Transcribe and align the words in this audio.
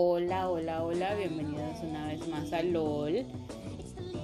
Hola, 0.00 0.48
hola, 0.48 0.84
hola, 0.84 1.14
bienvenidos 1.14 1.80
una 1.82 2.06
vez 2.06 2.28
más 2.28 2.52
a 2.52 2.62
LOL. 2.62 3.26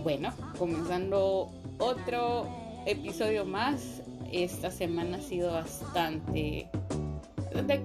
Bueno, 0.04 0.32
comenzando 0.56 1.50
otro 1.80 2.46
episodio 2.86 3.44
más. 3.44 4.00
Esta 4.30 4.70
semana 4.70 5.16
ha 5.16 5.20
sido 5.20 5.50
bastante, 5.50 6.68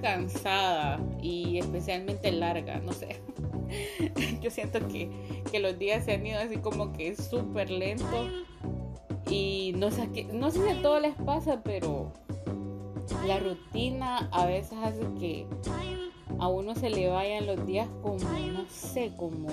cansada 0.04 1.00
y 1.20 1.58
especialmente 1.58 2.32
larga, 2.32 2.80
no 2.80 2.94
sé. 2.94 3.22
Yo 4.40 4.52
siento 4.52 4.88
que, 4.88 5.10
que 5.52 5.58
los 5.58 5.80
días 5.80 6.06
se 6.06 6.14
han 6.14 6.28
ido 6.28 6.38
así 6.38 6.58
como 6.58 6.94
que 6.94 7.16
súper 7.16 7.72
lento. 7.72 8.30
Y 9.28 9.74
no 9.78 9.90
sé, 9.90 10.28
no 10.32 10.52
sé 10.52 10.64
si 10.64 10.70
a 10.78 10.82
todos 10.84 11.02
les 11.02 11.16
pasa, 11.16 11.64
pero 11.64 12.14
la 13.26 13.40
rutina 13.40 14.30
a 14.32 14.46
veces 14.46 14.78
hace 14.84 15.02
que 15.20 15.48
a 16.40 16.48
uno 16.48 16.76
se 16.76 16.90
le 16.90 17.10
vayan 17.10 17.46
los 17.46 17.66
días 17.66 17.88
como, 18.02 18.18
no 18.20 18.66
sé, 18.70 19.12
como, 19.18 19.50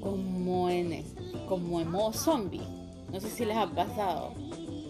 como 0.00 0.70
en, 0.70 1.04
como 1.46 1.80
en 1.80 1.90
modo 1.90 2.12
zombie. 2.12 2.62
No 3.12 3.20
sé 3.20 3.28
si 3.28 3.44
les 3.44 3.56
ha 3.56 3.66
pasado. 3.66 4.32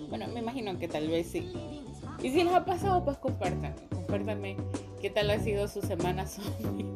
Bueno, 0.09 0.27
me 0.29 0.41
imagino 0.41 0.79
que 0.79 0.89
tal 0.89 1.09
vez 1.09 1.27
sí. 1.27 1.53
Y 2.23 2.31
si 2.31 2.45
les 2.45 2.55
ha 2.55 2.65
pasado, 2.65 3.05
pues 3.05 3.19
compártanme. 3.19 3.75
Compártanme 3.91 4.57
qué 5.01 5.11
tal 5.11 5.31
ha 5.31 5.39
sido 5.41 5.69
su 5.69 5.83
semana 5.83 6.27
zombie. 6.27 6.87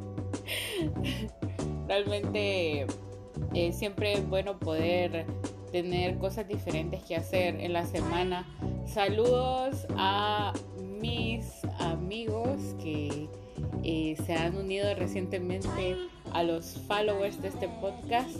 Realmente 1.86 2.86
eh, 3.54 3.72
siempre 3.72 4.14
es 4.14 4.28
bueno 4.28 4.58
poder 4.58 5.26
tener 5.72 6.18
cosas 6.18 6.46
diferentes 6.48 7.02
que 7.02 7.16
hacer 7.16 7.60
en 7.60 7.72
la 7.72 7.84
semana. 7.84 8.46
Saludos 8.86 9.86
a 9.96 10.52
amigos 12.08 12.74
que 12.82 13.28
eh, 13.84 14.16
se 14.24 14.32
han 14.32 14.56
unido 14.56 14.94
recientemente 14.94 15.94
a 16.32 16.42
los 16.42 16.80
followers 16.88 17.42
de 17.42 17.48
este 17.48 17.68
podcast. 17.82 18.34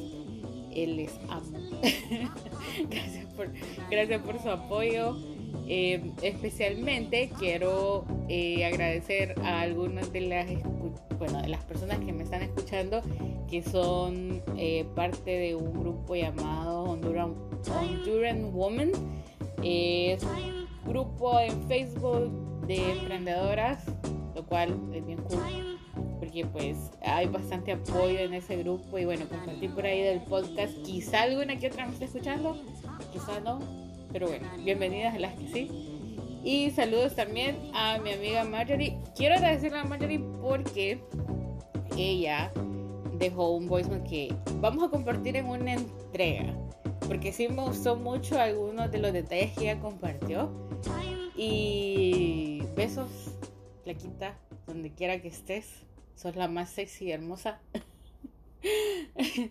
Eh, 0.70 0.86
les 0.86 1.12
amo. 1.28 1.58
gracias, 2.88 3.27
por, 3.34 3.50
gracias 3.91 4.22
por 4.22 4.41
su 4.41 4.48
apoyo. 4.48 5.19
Eh, 5.69 6.12
especialmente 6.22 7.30
quiero 7.38 8.06
agradecer 8.64 9.34
a 9.42 9.60
algunas 9.60 10.14
de 10.14 10.22
las, 10.22 10.47
bueno, 11.19 11.42
de 11.42 11.48
las 11.48 11.62
personas 11.64 11.98
que 11.98 12.10
me 12.10 12.22
están 12.22 12.41
escuchando 12.41 13.03
que 13.50 13.62
son 13.62 14.42
parte 14.94 15.30
de 15.30 15.55
un 15.55 15.78
grupo 15.78 16.16
llamado 16.16 16.84
Honduran, 16.84 17.34
Honduran 17.70 18.50
Woman. 18.50 18.92
es 19.62 20.22
un 20.22 20.66
grupo 20.91 21.38
en 21.38 21.69
Facebook 21.69 22.47
de 22.69 22.92
emprendedoras, 22.92 23.83
lo 24.34 24.47
cual 24.47 24.78
es 24.92 25.05
bien 25.05 25.19
cool, 25.22 25.78
porque 26.20 26.44
pues 26.47 26.77
hay 27.02 27.27
bastante 27.27 27.72
apoyo 27.72 28.19
en 28.19 28.34
ese 28.34 28.56
grupo 28.58 28.98
y 28.98 29.06
bueno, 29.06 29.27
compartir 29.28 29.75
por 29.75 29.86
ahí 29.86 30.02
del 30.02 30.20
podcast, 30.20 30.75
quizá 30.83 31.22
alguna 31.22 31.56
que 31.56 31.69
otra 31.69 31.86
me 31.86 31.94
esté 31.94 32.05
escuchando, 32.05 32.56
quizá 33.10 33.41
no, 33.41 33.58
pero 34.12 34.28
bueno, 34.28 34.47
bienvenidas 34.62 35.14
a 35.14 35.19
las 35.19 35.34
que 35.34 35.48
sí. 35.48 35.70
Y 36.44 36.70
saludos 36.70 37.16
también 37.16 37.56
a 37.75 37.98
mi 37.98 38.12
amiga 38.12 38.44
Marjorie. 38.44 38.97
Quiero 39.16 39.34
agradecerle 39.34 39.78
a 39.78 39.84
Marjorie 39.84 40.20
porque 40.41 41.03
ella 41.97 42.53
dejó 43.19 43.50
un 43.50 43.66
voicemail 43.66 44.03
que 44.05 44.34
vamos 44.60 44.84
a 44.84 44.88
compartir 44.88 45.36
en 45.36 45.47
una 45.47 45.75
entrega. 45.75 46.55
Porque 47.06 47.32
sí 47.32 47.48
me 47.48 47.62
gustó 47.64 47.97
mucho 47.97 48.38
algunos 48.38 48.91
de 48.91 48.98
los 48.98 49.12
detalles 49.12 49.53
que 49.58 49.70
ella 49.70 49.80
compartió. 49.80 50.50
Y 51.36 52.47
besos, 52.78 53.10
Plaquita, 53.82 54.38
donde 54.68 54.92
quiera 54.92 55.20
que 55.20 55.26
estés. 55.26 55.82
Sos 56.14 56.36
la 56.36 56.47
más 56.47 56.70
sexy 56.70 57.06
y 57.06 57.10
hermosa. 57.10 57.60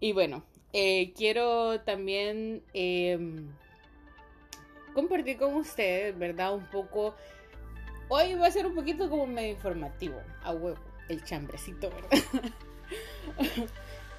y 0.00 0.12
bueno, 0.12 0.42
eh, 0.72 1.12
quiero 1.12 1.80
también 1.82 2.64
em, 2.72 3.52
compartir 4.94 5.38
con 5.38 5.54
ustedes, 5.54 6.18
¿verdad? 6.18 6.56
Un 6.56 6.68
poco. 6.70 7.14
Hoy 8.08 8.34
va 8.34 8.48
a 8.48 8.50
ser 8.50 8.66
un 8.66 8.74
poquito 8.74 9.08
como 9.08 9.28
medio 9.28 9.52
informativo, 9.52 10.20
a 10.42 10.52
huevo, 10.52 10.80
el 11.08 11.22
chambrecito, 11.22 11.88
¿verdad? 11.88 12.50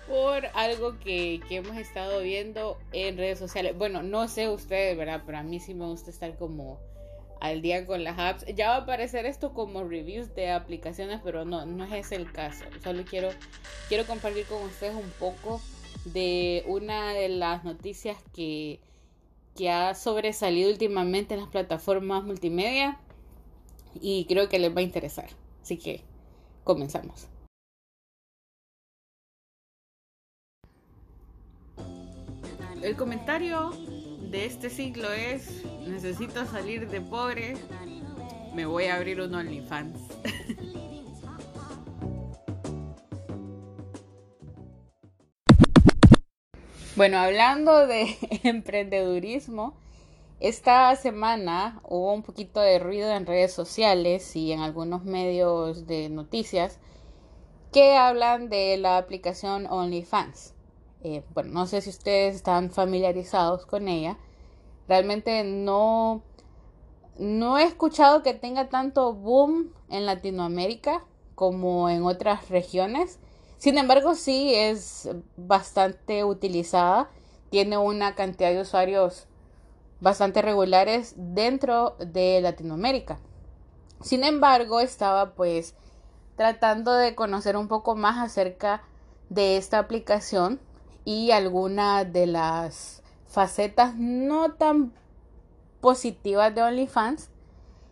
por 0.08 0.46
algo 0.54 1.00
que, 1.00 1.42
hemos 1.50 1.76
estado 1.76 2.22
viendo 2.22 2.78
en 2.94 3.18
redes 3.18 3.40
sociales. 3.40 3.78
Bueno, 3.78 4.04
no 4.04 4.30
sé 4.30 4.48
ustedes, 4.48 4.98
¿verdad? 4.98 5.24
Pero 5.26 5.38
a 5.38 5.44
mí 5.44 5.60
sí 5.60 5.74
me 5.74 5.86
gusta 5.86 6.12
estar 6.12 6.38
como 6.38 6.80
al 7.48 7.62
día 7.62 7.86
con 7.86 8.04
las 8.04 8.18
apps. 8.20 8.46
Ya 8.56 8.70
va 8.70 8.76
a 8.76 8.80
aparecer 8.80 9.26
esto 9.26 9.54
como 9.54 9.84
reviews 9.84 10.34
de 10.36 10.52
aplicaciones, 10.52 11.22
pero 11.24 11.46
no, 11.46 11.66
no 11.66 11.84
es 11.86 11.94
ese 11.94 12.16
el 12.16 12.32
caso. 12.32 12.66
Solo 12.84 13.04
quiero, 13.04 13.30
quiero 13.88 14.06
compartir 14.06 14.46
con 14.46 14.62
ustedes 14.64 14.96
un 14.96 15.10
poco 15.20 15.62
de 16.06 16.64
una 16.68 17.14
de 17.14 17.30
las 17.30 17.64
noticias 17.64 18.18
que, 18.34 18.80
que 19.56 19.70
ha 19.72 19.96
sobresalido 19.96 20.70
últimamente 20.70 21.34
en 21.34 21.42
las 21.42 21.50
plataformas 21.50 22.24
multimedia 22.24 23.00
y 24.00 24.26
creo 24.26 24.50
que 24.50 24.60
les 24.60 24.76
va 24.76 24.80
a 24.80 24.84
interesar. 24.84 25.30
Así 25.62 25.78
que 25.78 26.02
comenzamos. 26.64 27.28
el 32.86 32.96
comentario 32.96 33.72
de 34.36 34.46
este 34.46 34.70
ciclo 34.70 35.12
es, 35.14 35.64
necesito 35.88 36.46
salir 36.46 36.90
de 36.90 37.00
pobre, 37.00 37.56
me 38.54 38.66
voy 38.66 38.84
a 38.86 38.98
abrir 38.98 39.22
un 39.22 39.34
OnlyFans. 39.34 39.98
bueno, 46.98 47.18
hablando 47.18 47.88
de 47.88 48.14
emprendedurismo, 48.44 49.78
esta 50.42 50.94
semana 50.98 51.80
hubo 51.86 52.14
un 52.14 52.22
poquito 52.22 52.60
de 52.60 52.80
ruido 52.80 53.10
en 53.12 53.26
redes 53.26 53.54
sociales 53.54 54.36
y 54.36 54.52
en 54.52 54.60
algunos 54.60 55.06
medios 55.06 55.88
de 55.88 56.10
noticias 56.10 56.78
que 57.72 57.96
hablan 57.96 58.50
de 58.50 58.76
la 58.76 58.98
aplicación 58.98 59.66
OnlyFans. 59.66 60.54
Eh, 61.04 61.24
bueno, 61.34 61.54
no 61.54 61.68
sé 61.68 61.80
si 61.80 61.90
ustedes 61.90 62.36
están 62.36 62.70
familiarizados 62.70 63.66
con 63.66 63.88
ella. 63.88 64.18
Realmente 64.88 65.44
no, 65.44 66.22
no 67.18 67.58
he 67.58 67.64
escuchado 67.64 68.22
que 68.24 68.34
tenga 68.34 68.70
tanto 68.70 69.14
boom 69.14 69.72
en 69.90 70.06
Latinoamérica 70.06 71.04
como 71.34 71.90
en 71.90 72.04
otras 72.04 72.50
regiones. 72.50 73.20
Sin 73.58 73.78
embargo, 73.78 74.16
sí 74.16 74.54
es 74.54 75.10
bastante 75.38 76.24
utilizada. 76.24 77.10
Tiene 77.50 77.78
una 77.78 78.16
cantidad 78.16 78.52
de 78.52 78.62
usuarios 78.62 79.28
bastante 80.02 80.42
regulares 80.42 81.14
dentro 81.18 81.96
de 82.00 82.42
Latinoamérica. 82.42 83.20
Sin 84.02 84.24
embargo, 84.24 84.80
estaba 84.80 85.34
pues 85.36 85.74
tratando 86.36 86.94
de 86.94 87.16
conocer 87.16 87.58
un 87.58 87.68
poco 87.68 87.96
más 87.96 88.18
acerca 88.18 88.84
de 89.30 89.58
esta 89.58 89.80
aplicación 89.80 90.60
y 91.06 91.32
algunas 91.32 92.12
de 92.12 92.28
las 92.28 93.02
facetas 93.36 93.96
no 93.96 94.54
tan 94.54 94.94
positivas 95.82 96.56
de 96.56 96.64
OnlyFans 96.64 97.30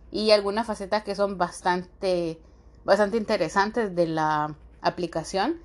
y 0.10 0.32
algunas 0.32 0.66
facetas 0.66 1.04
que 1.04 1.16
son 1.16 1.38
bastante 1.38 2.40
bastante 2.86 3.18
interesantes 3.18 3.94
de 3.94 4.08
la 4.08 4.56
aplicación 4.82 5.60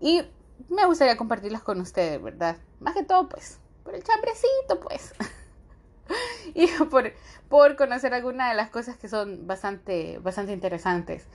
y 0.00 0.22
me 0.68 0.86
gustaría 0.86 1.16
compartirlas 1.16 1.62
con 1.62 1.80
ustedes, 1.80 2.22
¿verdad? 2.22 2.56
Más 2.78 2.94
que 2.94 3.02
todo 3.02 3.28
pues 3.28 3.58
por 3.82 3.96
el 3.96 4.04
chambrecito 4.04 4.78
pues 4.80 5.12
y 6.54 6.68
por, 6.84 7.12
por 7.48 7.74
conocer 7.74 8.14
algunas 8.14 8.50
de 8.50 8.56
las 8.56 8.70
cosas 8.70 8.96
que 8.96 9.08
son 9.08 9.48
bastante 9.48 10.18
bastante 10.18 10.52
interesantes. 10.52 11.26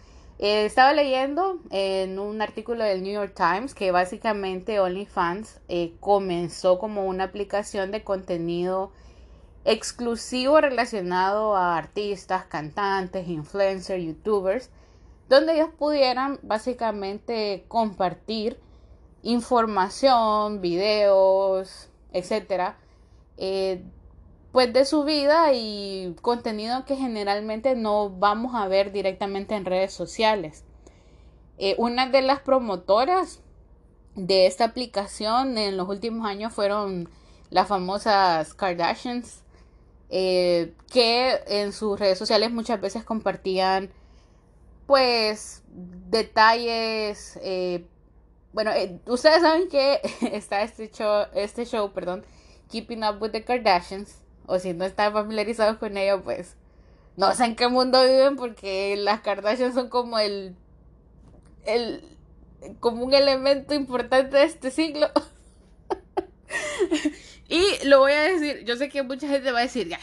Eh, 0.44 0.66
estaba 0.66 0.92
leyendo 0.92 1.60
en 1.70 2.18
un 2.18 2.42
artículo 2.42 2.84
del 2.84 3.04
New 3.04 3.14
York 3.14 3.36
Times 3.36 3.76
que 3.76 3.92
básicamente 3.92 4.80
OnlyFans 4.80 5.62
eh, 5.68 5.94
comenzó 6.00 6.80
como 6.80 7.06
una 7.06 7.26
aplicación 7.26 7.92
de 7.92 8.04
contenido 8.04 8.92
exclusivo 9.66 10.60
relacionado 10.60 11.56
a 11.56 11.78
artistas, 11.78 12.46
cantantes, 12.46 13.28
influencers, 13.28 14.04
youtubers, 14.04 14.72
donde 15.30 15.54
ellos 15.54 15.70
pudieran 15.78 16.40
básicamente 16.42 17.64
compartir 17.68 18.60
información, 19.22 20.60
videos, 20.60 21.92
etcétera, 22.14 22.78
eh, 23.38 23.84
pues 24.52 24.74
de 24.74 24.86
su 24.86 25.04
vida 25.04 25.54
y 25.54 26.16
contenido 26.22 26.86
que 26.86 26.96
generalmente 26.96 27.76
no 27.76 28.10
vamos 28.10 28.54
a 28.56 28.68
ver 28.68 28.92
directamente 28.92 29.56
en 29.56 29.66
redes 29.66 29.94
sociales. 29.94 30.64
Eh, 31.58 31.76
una 31.78 32.08
de 32.10 32.22
las 32.22 32.42
promotoras 32.42 33.40
de 34.16 34.48
esta 34.48 34.66
aplicación 34.66 35.58
en 35.58 35.78
los 35.78 35.88
últimos 35.88 36.28
años 36.28 36.54
fueron 36.54 37.10
las 37.50 37.68
famosas 37.68 38.54
Kardashians, 38.54 39.44
eh, 40.10 40.74
que 40.92 41.40
en 41.48 41.72
sus 41.72 42.00
redes 42.00 42.18
sociales 42.18 42.52
muchas 42.52 42.82
veces 42.82 43.04
compartían 43.04 43.90
pues 44.86 45.64
detalles, 45.70 47.40
eh, 47.42 47.86
bueno, 48.52 48.72
ustedes 49.06 49.42
saben 49.42 49.70
que 49.70 50.02
está 50.34 50.64
este 50.64 50.92
show, 50.92 51.28
este 51.34 51.66
show, 51.66 51.94
perdón, 51.94 52.26
Keeping 52.70 53.04
Up 53.04 53.22
with 53.22 53.32
the 53.32 53.46
Kardashians, 53.46 54.22
o 54.46 54.60
si 54.60 54.74
no 54.74 54.86
están 54.86 55.14
familiarizados 55.14 55.78
con 55.78 55.98
ello, 55.98 56.22
pues 56.22 56.56
no 57.18 57.34
sé 57.36 57.46
en 57.46 57.56
qué 57.56 57.68
mundo 57.68 58.02
viven 58.02 58.36
porque 58.36 58.96
las 58.98 59.22
Kardashians 59.22 59.76
son 59.76 59.90
como 59.90 60.18
el, 60.18 60.56
el, 61.66 62.04
como 62.80 63.04
un 63.04 63.14
elemento 63.14 63.74
importante 63.74 64.38
de 64.38 64.44
este 64.46 64.72
siglo. 64.72 65.08
y 67.50 67.86
lo 67.86 68.00
voy 68.00 68.14
a 68.14 68.22
decir, 68.22 68.64
yo 68.66 68.76
sé 68.76 68.90
que 68.90 69.04
mucha 69.04 69.28
gente 69.28 69.52
va 69.52 69.60
a 69.60 69.64
decir, 69.64 69.88
ya, 69.88 70.00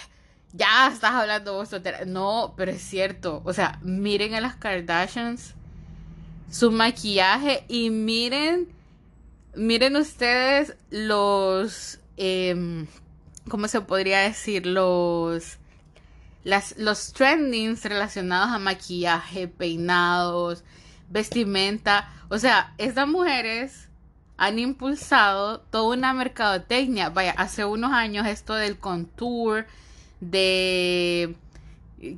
ya 0.53 0.89
estás 0.93 1.13
hablando 1.13 1.55
vos 1.55 1.71
No, 2.07 2.55
pero 2.57 2.71
es 2.73 2.83
cierto. 2.83 3.43
O 3.45 3.53
sea, 3.53 3.79
miren 3.83 4.35
a 4.35 4.41
las 4.41 4.57
Kardashians, 4.57 5.55
su 6.51 6.71
maquillaje 6.71 7.65
y 7.69 7.91
miren, 7.91 8.69
miren 9.55 9.97
ustedes 9.97 10.77
los, 10.91 12.01
eh, 12.17 12.87
¿cómo 13.49 13.69
se 13.69 13.81
podría 13.81 14.21
decir? 14.21 14.67
Los, 14.67 15.59
las, 16.45 16.77
los 16.79 17.13
trendings 17.13 17.85
relacionados 17.85 18.51
a 18.51 18.59
maquillaje, 18.59 19.49
peinados, 19.49 20.65
vestimenta. 21.09 22.13
O 22.29 22.39
sea, 22.39 22.75
estas 22.79 23.09
mujeres 23.09 23.89
han 24.37 24.59
impulsado 24.59 25.61
toda 25.61 25.97
una 25.97 26.13
mercadotecnia. 26.13 27.11
Vaya, 27.11 27.33
hace 27.33 27.65
unos 27.65 27.93
años 27.93 28.27
esto 28.27 28.55
del 28.55 28.79
contour, 28.79 29.67
de 30.21 31.35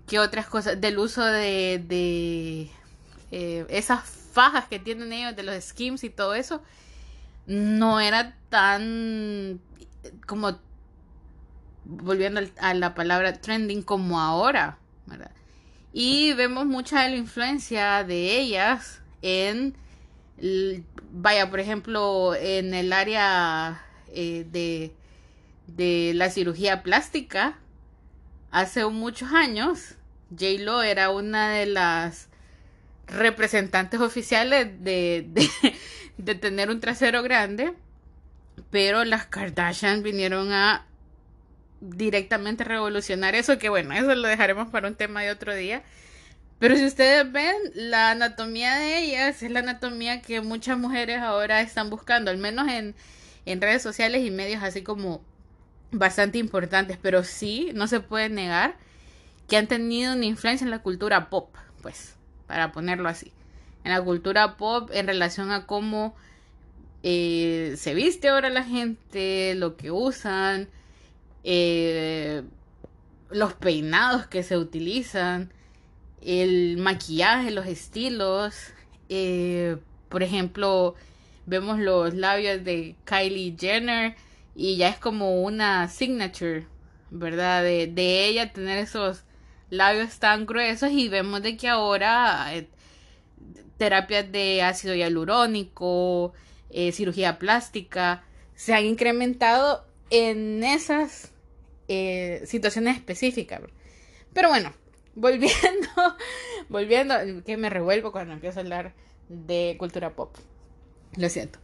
qué 0.07 0.19
otras 0.19 0.47
cosas, 0.47 0.81
del 0.81 0.99
uso 0.99 1.25
de, 1.25 1.83
de 1.87 2.71
eh, 3.31 3.67
esas 3.71 4.05
fajas 4.33 4.67
que 4.67 4.79
tienen 4.79 5.13
ellos, 5.13 5.35
de 5.35 5.43
los 5.43 5.65
skims 5.65 6.05
y 6.05 6.11
todo 6.11 6.35
eso, 6.35 6.63
no 7.47 8.01
era 8.01 8.37
tan 8.49 9.61
como 10.27 10.59
volviendo 11.91 12.41
a 12.59 12.75
la 12.75 12.95
palabra 12.95 13.41
trending 13.41 13.83
como 13.83 14.21
ahora, 14.21 14.79
¿verdad? 15.07 15.33
Y 15.93 16.33
vemos 16.35 16.67
mucha 16.67 17.03
de 17.03 17.11
la 17.11 17.17
influencia 17.17 18.05
de 18.05 18.39
ellas 18.39 19.03
en, 19.23 19.75
vaya, 21.11 21.51
por 21.51 21.61
ejemplo, 21.61 22.35
en 22.35 22.75
el 22.75 22.93
área 22.93 23.83
eh, 24.09 24.47
de, 24.51 24.95
de 25.67 26.13
la 26.15 26.31
cirugía 26.31 26.83
plástica, 26.83 27.59
hace 28.51 28.87
muchos 28.87 29.33
años, 29.33 29.97
J-Lo 30.31 30.83
era 30.83 31.11
una 31.11 31.51
de 31.51 31.67
las 31.67 32.29
representantes 33.07 34.01
oficiales 34.01 34.69
de, 34.83 35.27
de, 36.17 36.35
tener 36.37 36.71
un 36.71 36.81
trasero 36.81 37.23
grande, 37.23 37.73
pero 38.71 39.05
las 39.05 39.27
Kardashian 39.27 40.03
vinieron 40.03 40.53
a 40.53 40.87
directamente 41.81 42.65
revolucionar 42.65 43.35
eso, 43.35 43.59
que 43.59 43.69
bueno, 43.69 43.95
eso 43.95 44.15
lo 44.15 44.29
dejaremos 44.29 44.69
para 44.71 44.89
un 44.89 44.95
tema 44.95 45.23
de 45.23 45.31
otro 45.31 45.55
día. 45.55 45.83
Pero 46.59 46.77
si 46.77 46.85
ustedes 46.85 47.31
ven, 47.33 47.57
la 47.75 48.11
anatomía 48.11 48.77
de 48.77 48.99
ellas 48.99 49.43
es 49.43 49.51
la 49.51 49.61
anatomía 49.61 50.21
que 50.21 50.43
muchas 50.43 50.79
mujeres 50.79 51.21
ahora 51.21 51.63
están 51.63 51.89
buscando, 51.89 52.31
al 52.31 52.37
menos 52.37 52.69
en, 52.69 52.95
en 53.47 53.61
redes 53.61 53.83
sociales 53.83 54.27
y 54.27 54.31
medios 54.31 54.63
así 54.63 54.83
como 54.83 55.23
bastante 55.91 56.39
importantes, 56.39 56.99
pero 57.01 57.25
sí, 57.25 57.71
no 57.75 57.87
se 57.87 58.01
puede 58.01 58.29
negar 58.29 58.77
que 59.49 59.57
han 59.57 59.67
tenido 59.67 60.15
una 60.15 60.27
influencia 60.27 60.65
en 60.65 60.71
la 60.71 60.81
cultura 60.81 61.31
pop, 61.31 61.55
pues, 61.83 62.15
para 62.47 62.73
ponerlo 62.73 63.09
así. 63.09 63.33
En 63.85 63.93
la 63.93 64.03
cultura 64.03 64.57
pop 64.57 64.91
en 64.93 65.07
relación 65.07 65.51
a 65.51 65.67
cómo 65.67 66.15
eh, 67.03 67.75
se 67.79 67.95
viste 67.95 68.29
ahora 68.29 68.51
la 68.51 68.65
gente, 68.65 69.55
lo 69.57 69.77
que 69.77 69.91
usan, 69.91 70.69
eh, 71.45 72.43
los 73.31 73.55
peinados 73.55 74.27
que 74.27 74.43
se 74.43 74.57
utilizan, 74.57 75.53
el 76.23 76.77
maquillaje, 76.79 77.51
los 77.51 77.67
estilos. 77.67 78.55
Eh, 79.09 79.77
por 80.09 80.23
ejemplo, 80.23 80.95
vemos 81.47 81.79
los 81.79 82.15
labios 82.15 82.65
de 82.65 82.97
Kylie 83.05 83.57
Jenner 83.59 84.15
y 84.55 84.77
ya 84.77 84.89
es 84.89 84.99
como 84.99 85.43
una 85.43 85.89
signature, 85.89 86.67
¿verdad? 87.11 87.63
De, 87.63 87.87
de 87.87 88.27
ella 88.27 88.53
tener 88.53 88.79
esos 88.79 89.25
labios 89.71 90.19
tan 90.19 90.47
gruesos 90.47 90.91
y 90.91 91.09
vemos 91.09 91.43
de 91.43 91.57
que 91.57 91.69
ahora 91.69 92.55
eh, 92.55 92.69
terapias 93.79 94.31
de 94.31 94.63
ácido 94.63 94.95
hialurónico, 94.95 96.35
eh, 96.71 96.93
cirugía 96.93 97.39
plástica, 97.39 98.25
se 98.55 98.75
han 98.75 98.85
incrementado 98.85 99.87
en 100.11 100.63
esas 100.63 101.33
eh, 101.89 102.43
situaciones 102.47 102.97
específicas. 102.97 103.61
Pero 104.33 104.49
bueno, 104.49 104.73
volviendo, 105.15 105.89
volviendo, 106.69 107.15
que 107.45 107.57
me 107.57 107.71
revuelvo 107.71 108.13
cuando 108.13 108.35
empiezo 108.35 108.61
a 108.61 108.63
hablar 108.63 108.95
de 109.29 109.77
cultura 109.79 110.15
pop. 110.15 110.37
Lo 111.17 111.29
siento. 111.29 111.59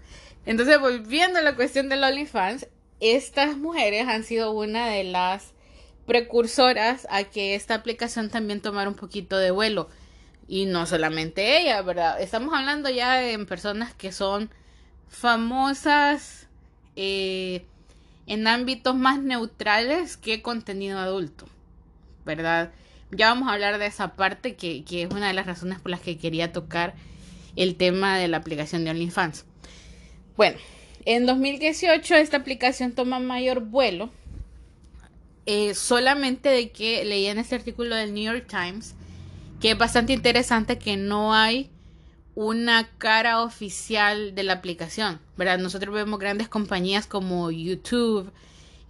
Entonces, 0.45 0.81
volviendo 0.81 1.39
a 1.39 1.43
la 1.43 1.57
cuestión 1.57 1.89
del 1.89 2.05
OnlyFans, 2.05 2.69
estas 3.01 3.57
mujeres 3.57 4.09
han 4.09 4.25
sido 4.25 4.53
una 4.53 4.89
de 4.89 5.05
las 5.05 5.53
precursoras 6.07 7.07
a 7.11 7.25
que 7.25 7.55
esta 7.55 7.75
aplicación 7.75 8.31
también 8.31 8.61
tomara 8.61 8.89
un 8.89 8.97
poquito 8.97 9.37
de 9.39 9.51
vuelo. 9.51 9.89
Y 10.49 10.67
no 10.67 10.87
solamente 10.87 11.59
ella, 11.61 11.83
¿verdad? 11.83 12.21
Estamos 12.21 12.55
hablando 12.55 12.89
ya 12.89 13.17
de 13.17 13.37
personas 13.45 13.93
que 13.95 14.13
son 14.13 14.51
famosas 15.09 16.47
eh, 16.95 17.65
en 18.27 18.47
ámbitos 18.47 18.95
más 18.95 19.21
neutrales 19.21 20.17
que 20.17 20.43
contenido 20.43 20.99
adulto, 20.99 21.47
¿verdad? 22.25 22.73
Ya 23.11 23.29
vamos 23.29 23.49
a 23.49 23.53
hablar 23.53 23.79
de 23.79 23.87
esa 23.87 24.15
parte 24.15 24.55
que, 24.57 24.85
que 24.85 25.03
es 25.03 25.11
una 25.11 25.29
de 25.29 25.35
las 25.35 25.47
razones 25.47 25.81
por 25.81 25.91
las 25.91 26.01
que 26.01 26.19
quería 26.19 26.53
tocar 26.53 26.95
el 27.55 27.77
tema 27.77 28.19
de 28.19 28.29
la 28.29 28.39
aplicación 28.39 28.85
de 28.85 28.91
OnlyFans. 28.91 29.45
Bueno, 30.37 30.59
en 31.05 31.25
2018 31.25 32.17
esta 32.17 32.37
aplicación 32.37 32.93
toma 32.93 33.19
mayor 33.19 33.61
vuelo. 33.61 34.11
Eh, 35.49 35.75
solamente 35.75 36.49
de 36.49 36.71
que 36.71 37.05
leí 37.05 37.27
en 37.27 37.39
este 37.39 37.55
artículo 37.55 37.95
del 37.95 38.13
New 38.13 38.25
York 38.25 38.49
Times 38.49 38.97
que 39.61 39.71
es 39.71 39.79
bastante 39.79 40.13
interesante 40.13 40.79
que 40.79 40.97
no 40.97 41.35
hay 41.35 41.71
una 42.37 42.91
cara 42.99 43.43
oficial 43.43 44.35
de 44.35 44.43
la 44.45 44.53
aplicación, 44.53 45.21
¿verdad? 45.39 45.59
Nosotros 45.59 45.95
vemos 45.95 46.21
grandes 46.21 46.49
compañías 46.49 47.07
como 47.07 47.51
YouTube, 47.51 48.31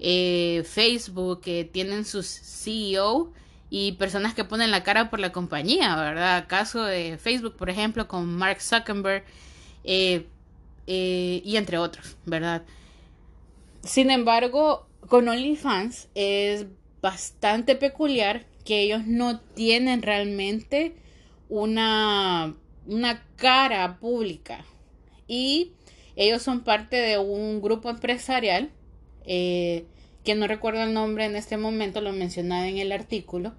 eh, 0.01 0.65
Facebook, 0.69 1.43
que 1.43 1.65
tienen 1.65 2.05
sus 2.05 2.27
CEO 2.27 3.33
y 3.71 3.93
personas 3.93 4.35
que 4.35 4.45
ponen 4.45 4.73
la 4.73 4.83
cara 4.83 5.11
por 5.11 5.21
la 5.21 5.31
compañía, 5.31 5.95
¿verdad? 5.95 6.47
Caso 6.49 6.83
de 6.83 7.19
Facebook, 7.19 7.55
por 7.57 7.71
ejemplo, 7.71 8.09
con 8.09 8.27
Mark 8.37 8.61
Zuckerberg, 8.61 9.25
eh, 9.85 10.27
eh, 10.89 11.41
y 11.45 11.57
entre 11.57 11.79
otros, 11.79 12.17
¿verdad? 12.25 12.65
Sin 13.85 14.11
embargo, 14.11 14.89
con 15.09 15.29
OnlyFans 15.29 16.09
es 16.17 16.67
bastante 17.01 17.77
peculiar 17.77 18.45
que 18.65 18.81
ellos 18.81 19.07
no 19.07 19.39
tienen 19.39 20.03
realmente 20.03 20.97
una, 21.49 22.57
una 22.87 23.27
cara 23.37 23.99
pública 23.99 24.65
y 25.27 25.73
ellos 26.17 26.43
son 26.43 26.65
parte 26.65 26.97
de 26.97 27.19
un 27.19 27.61
grupo 27.61 27.91
empresarial 27.91 28.71
eh, 29.27 29.85
que 30.25 30.35
no 30.35 30.47
recuerdo 30.47 30.83
el 30.83 30.95
nombre 30.95 31.25
en 31.25 31.37
este 31.37 31.57
momento, 31.57 32.01
lo 32.01 32.13
mencionaba 32.13 32.67
en 32.67 32.79
el 32.79 32.91
artículo, 32.91 33.55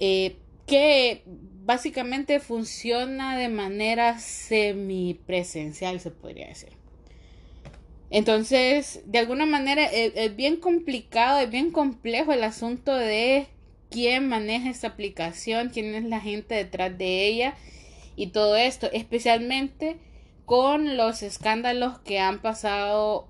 eh, 0.00 0.36
que 0.66 1.22
básicamente 1.64 2.40
funciona 2.40 3.36
de 3.36 3.48
manera 3.48 4.18
semipresencial, 4.18 6.00
se 6.00 6.10
podría 6.10 6.48
decir. 6.48 6.70
Entonces, 8.10 9.02
de 9.06 9.18
alguna 9.18 9.44
manera 9.44 9.84
es, 9.86 10.36
bien 10.36 10.56
complicado, 10.56 11.40
es 11.40 11.50
bien 11.50 11.72
complejo 11.72 12.32
el 12.32 12.44
asunto 12.44 12.94
de 12.94 13.46
quién 13.90 14.28
maneja 14.28 14.70
esta 14.70 14.88
aplicación, 14.88 15.70
quién 15.70 15.94
es 15.94 16.04
la 16.04 16.20
gente 16.20 16.54
detrás 16.54 16.96
de 16.96 17.26
ella 17.26 17.54
y 18.16 18.28
todo 18.28 18.56
esto, 18.56 18.88
especialmente 18.92 19.98
con 20.46 20.96
los 20.96 21.22
escándalos 21.22 21.98
que 22.00 22.18
han 22.18 22.40
pasado 22.40 23.28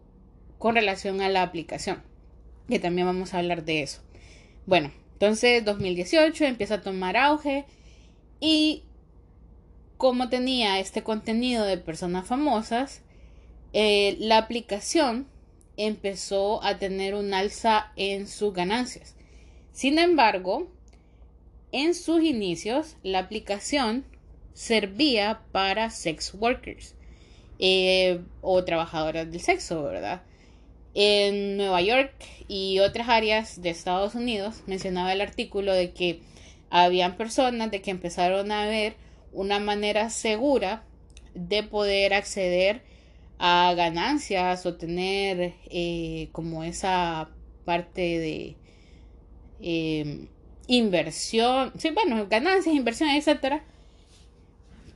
con 0.59 0.75
relación 0.75 1.21
a 1.21 1.29
la 1.29 1.43
aplicación, 1.43 2.03
que 2.69 2.79
también 2.79 3.07
vamos 3.07 3.35
a 3.35 3.39
hablar 3.39 3.65
de 3.65 3.83
eso. 3.83 4.03
Bueno, 4.67 4.91
entonces 5.13 5.65
2018 5.65 6.45
empieza 6.45 6.77
a 6.77 6.83
tomar 6.83 7.17
auge 7.17 7.67
y 8.41 8.83
como 9.97 10.29
tenía 10.29 10.81
este 10.81 11.03
contenido 11.03 11.65
de 11.65 11.79
personas 11.79 12.27
famosas, 12.27 13.03
eh, 13.73 14.17
la 14.19 14.39
aplicación 14.39 15.27
empezó 15.77 16.63
a 16.63 16.79
tener 16.79 17.15
un 17.15 17.35
alza 17.35 17.93
en 17.97 18.27
sus 18.27 18.53
ganancias. 18.53 19.17
Sin 19.73 19.99
embargo, 19.99 20.69
en 21.73 21.95
sus 21.95 22.23
inicios 22.23 22.97
la 23.03 23.19
aplicación 23.19 24.05
servía 24.55 25.41
para 25.53 25.91
sex 25.91 26.33
workers 26.35 26.95
eh, 27.59 28.21
o 28.41 28.65
trabajadoras 28.65 29.31
del 29.31 29.41
sexo, 29.41 29.83
¿verdad? 29.83 30.23
En 30.95 31.57
Nueva 31.57 31.83
York 31.83 32.15
y 32.49 32.79
otras 32.79 33.09
áreas 33.09 33.61
de 33.61 33.71
Estados 33.71 34.15
Unidos 34.15 34.63
mencionaba 34.67 35.13
el 35.13 35.21
artículo 35.21 35.75
de 35.75 35.93
que 35.93 36.21
habían 36.71 37.17
personas 37.17 37.71
de 37.71 37.83
que 37.83 37.91
empezaron 37.91 38.51
a 38.53 38.67
ver 38.67 38.95
una 39.33 39.59
manera 39.59 40.09
segura 40.11 40.85
de 41.35 41.65
poder 41.65 42.15
acceder 42.15 42.83
a 43.39 43.75
ganancias 43.77 44.65
o 44.67 44.75
tener 44.75 45.55
eh, 45.69 46.29
como 46.33 46.63
esa 46.63 47.29
parte 47.65 48.01
de 48.01 48.57
eh, 49.61 50.29
inversión, 50.69 51.73
sí, 51.77 51.91
bueno, 51.91 52.27
ganancias, 52.29 52.75
inversión, 52.75 53.11
etcétera, 53.11 53.65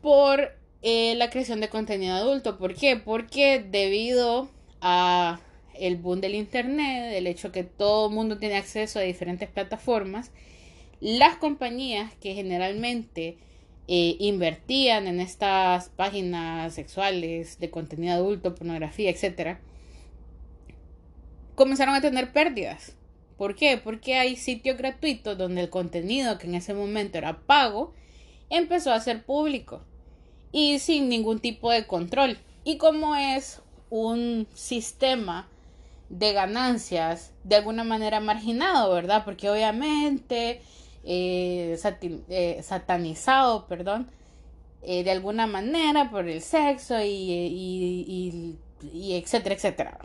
por 0.09 0.53
eh, 0.81 1.17
la 1.17 1.29
creación 1.29 1.61
de 1.61 1.69
contenido 1.69 2.15
adulto. 2.15 2.57
¿Por 2.57 2.75
qué? 2.75 2.97
Porque 2.97 3.63
debido 3.63 4.49
a 4.81 5.39
el 5.75 5.99
boom 5.99 6.23
del 6.23 6.35
internet, 6.35 7.13
el 7.15 7.27
hecho 7.27 7.53
que 7.53 7.63
todo 7.63 8.09
el 8.09 8.15
mundo 8.15 8.39
tiene 8.39 8.57
acceso 8.57 8.99
a 8.99 9.03
diferentes 9.03 9.51
plataformas, 9.51 10.31
las 10.99 11.37
compañías 11.37 12.15
que 12.23 12.33
generalmente 12.33 13.37
eh, 13.87 14.17
invertían 14.19 15.09
en 15.09 15.21
estas 15.21 15.91
páginas 15.91 16.73
sexuales 16.73 17.59
de 17.61 17.69
contenido 17.69 18.15
adulto, 18.15 18.55
pornografía, 18.55 19.11
etcétera, 19.11 19.61
comenzaron 21.55 21.95
a 21.95 22.01
tener 22.01 22.33
pérdidas. 22.33 22.97
¿Por 23.37 23.55
qué? 23.55 23.77
Porque 23.77 24.15
hay 24.15 24.37
sitios 24.37 24.79
gratuitos 24.79 25.37
donde 25.37 25.61
el 25.61 25.69
contenido 25.69 26.39
que 26.39 26.47
en 26.47 26.55
ese 26.55 26.73
momento 26.73 27.19
era 27.19 27.41
pago 27.41 27.93
empezó 28.49 28.91
a 28.91 29.01
ser 29.01 29.27
público 29.27 29.83
y 30.53 30.79
sin 30.79 31.09
ningún 31.09 31.41
tipo 31.41 31.71
de 31.71 31.87
control. 31.87 32.39
Y 32.65 32.79
como 32.79 33.17
es 33.17 33.61
un 33.91 34.47
sistema 34.55 35.49
de 36.09 36.33
ganancias 36.33 37.33
de 37.45 37.57
alguna 37.57 37.85
manera 37.85 38.21
marginado, 38.21 38.93
¿verdad? 38.95 39.25
Porque 39.25 39.51
obviamente 39.51 40.63
eh, 41.05 41.79
eh, 42.29 42.61
satanizado, 42.63 43.67
perdón, 43.67 44.11
eh, 44.83 45.05
de 45.05 45.11
alguna 45.11 45.47
manera 45.47 46.11
por 46.11 46.29
el 46.29 46.41
sexo 46.41 47.01
y, 47.01 47.07
y, 47.09 48.59
y 48.93 49.15
etcétera, 49.15 49.55
etcétera. 49.55 49.99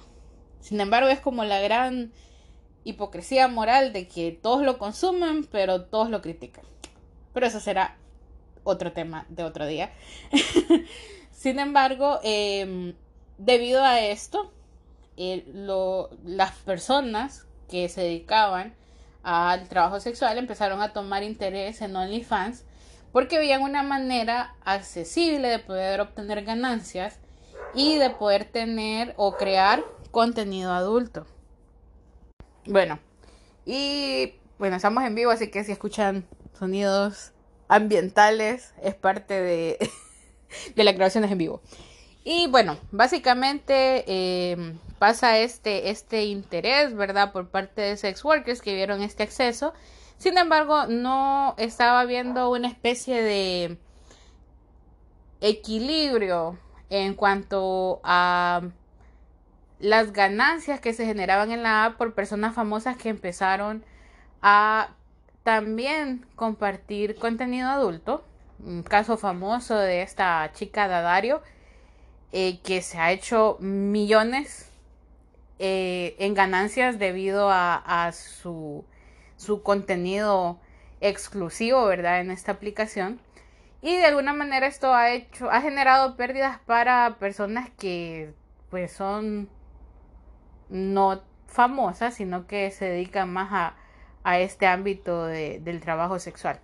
Sin 0.60 0.80
embargo, 0.80 1.10
es 1.10 1.20
como 1.20 1.44
la 1.44 1.60
gran 1.60 2.12
hipocresía 2.84 3.48
moral 3.48 3.94
de 3.94 4.08
que 4.08 4.32
todos 4.32 4.64
lo 4.64 4.78
consumen, 4.78 5.46
pero 5.46 5.86
todos 5.86 6.10
lo 6.10 6.22
critican. 6.22 6.66
Pero 7.34 7.48
eso 7.48 7.60
será 7.60 7.98
otro 8.64 8.92
tema 8.94 9.26
de 9.30 9.44
otro 9.44 9.66
día. 9.66 9.92
Sin 11.32 11.60
embargo, 11.60 12.20
em, 12.24 12.94
debido 13.38 13.84
a 13.84 14.00
esto, 14.00 14.52
las 15.16 16.52
personas 16.66 17.46
que 17.70 17.90
se 17.90 18.02
dedicaban 18.02 18.74
al 19.24 19.68
trabajo 19.70 20.00
sexual 20.00 20.38
empezaron 20.38 20.82
a 20.82 20.92
tomar 20.94 21.24
interés 21.24 21.82
en 21.82 21.96
OnlyFans 21.96 22.66
porque 23.12 23.38
veían 23.38 23.62
una 23.62 23.84
manera 23.84 24.56
accesible 24.66 25.48
de 25.48 25.60
poder 25.60 26.02
obtener 26.02 26.44
ganancias 26.44 27.20
y 27.76 27.98
de 27.98 28.10
poder 28.10 28.46
tener 28.46 29.14
o 29.18 29.36
crear 29.38 29.84
contenido 30.12 30.74
adulto. 30.74 31.26
Bueno, 32.66 33.00
y 33.66 34.34
bueno, 34.58 34.78
estamos 34.78 35.04
en 35.04 35.16
vivo, 35.16 35.32
así 35.32 35.52
que 35.52 35.64
si 35.64 35.72
escuchan 35.72 36.26
sonidos 36.58 37.33
ambientales, 37.74 38.74
es 38.84 38.94
parte 38.94 39.42
de, 39.42 39.90
de 40.76 40.84
las 40.84 40.94
grabaciones 40.94 41.32
en 41.32 41.38
vivo. 41.40 41.62
Y 42.24 42.48
bueno, 42.48 42.78
básicamente 42.92 44.06
eh, 44.08 44.76
pasa 45.00 45.40
este, 45.40 45.90
este 45.90 46.26
interés, 46.26 46.96
¿verdad? 46.96 47.32
Por 47.32 47.50
parte 47.50 47.82
de 47.82 47.98
sex 47.98 48.24
workers 48.24 48.62
que 48.62 48.76
vieron 48.76 49.02
este 49.02 49.24
acceso. 49.24 49.74
Sin 50.18 50.38
embargo, 50.38 50.86
no 50.86 51.56
estaba 51.58 52.06
viendo 52.06 52.50
una 52.52 52.68
especie 52.68 53.22
de 53.22 53.78
equilibrio 55.42 56.58
en 56.90 57.16
cuanto 57.16 58.00
a 58.04 58.62
las 59.80 60.14
ganancias 60.14 60.80
que 60.80 60.94
se 60.94 61.06
generaban 61.06 61.52
en 61.52 61.64
la 61.64 61.86
app 61.86 61.98
por 61.98 62.14
personas 62.14 62.54
famosas 62.54 62.96
que 62.96 63.10
empezaron 63.10 63.84
a 64.42 64.92
también 65.44 66.26
compartir 66.36 67.16
contenido 67.16 67.70
adulto. 67.70 68.24
Un 68.60 68.84
caso 68.84 69.18
famoso 69.18 69.76
de 69.76 70.02
esta 70.02 70.50
chica 70.54 70.88
Dadario 70.88 71.42
eh, 72.32 72.60
que 72.64 72.82
se 72.82 72.98
ha 72.98 73.12
hecho 73.12 73.58
millones 73.60 74.72
eh, 75.60 76.16
en 76.20 76.34
ganancias 76.34 76.98
debido 76.98 77.50
a, 77.52 78.12
su, 78.14 78.86
su 79.38 79.62
contenido 79.62 80.60
exclusivo, 81.02 81.86
¿verdad? 81.86 82.22
En 82.22 82.32
esta 82.32 82.54
aplicación. 82.54 83.20
Y 83.82 83.98
de 83.98 84.06
alguna 84.06 84.34
manera 84.34 84.66
esto 84.66 84.94
ha 84.94 85.12
hecho, 85.12 85.52
ha 85.52 85.62
generado 85.62 86.16
pérdidas 86.16 86.60
para 86.66 87.18
personas 87.20 87.70
que 87.78 88.34
pues 88.70 88.94
son 88.94 89.50
no 90.70 91.22
famosa, 91.48 92.12
sino 92.12 92.48
que 92.48 92.72
se 92.72 92.86
dedica 92.86 93.26
más 93.26 93.50
a, 93.52 93.76
este 94.26 94.68
ámbito 94.68 95.26
del 95.26 95.82
trabajo 95.82 96.20
sexual. 96.20 96.60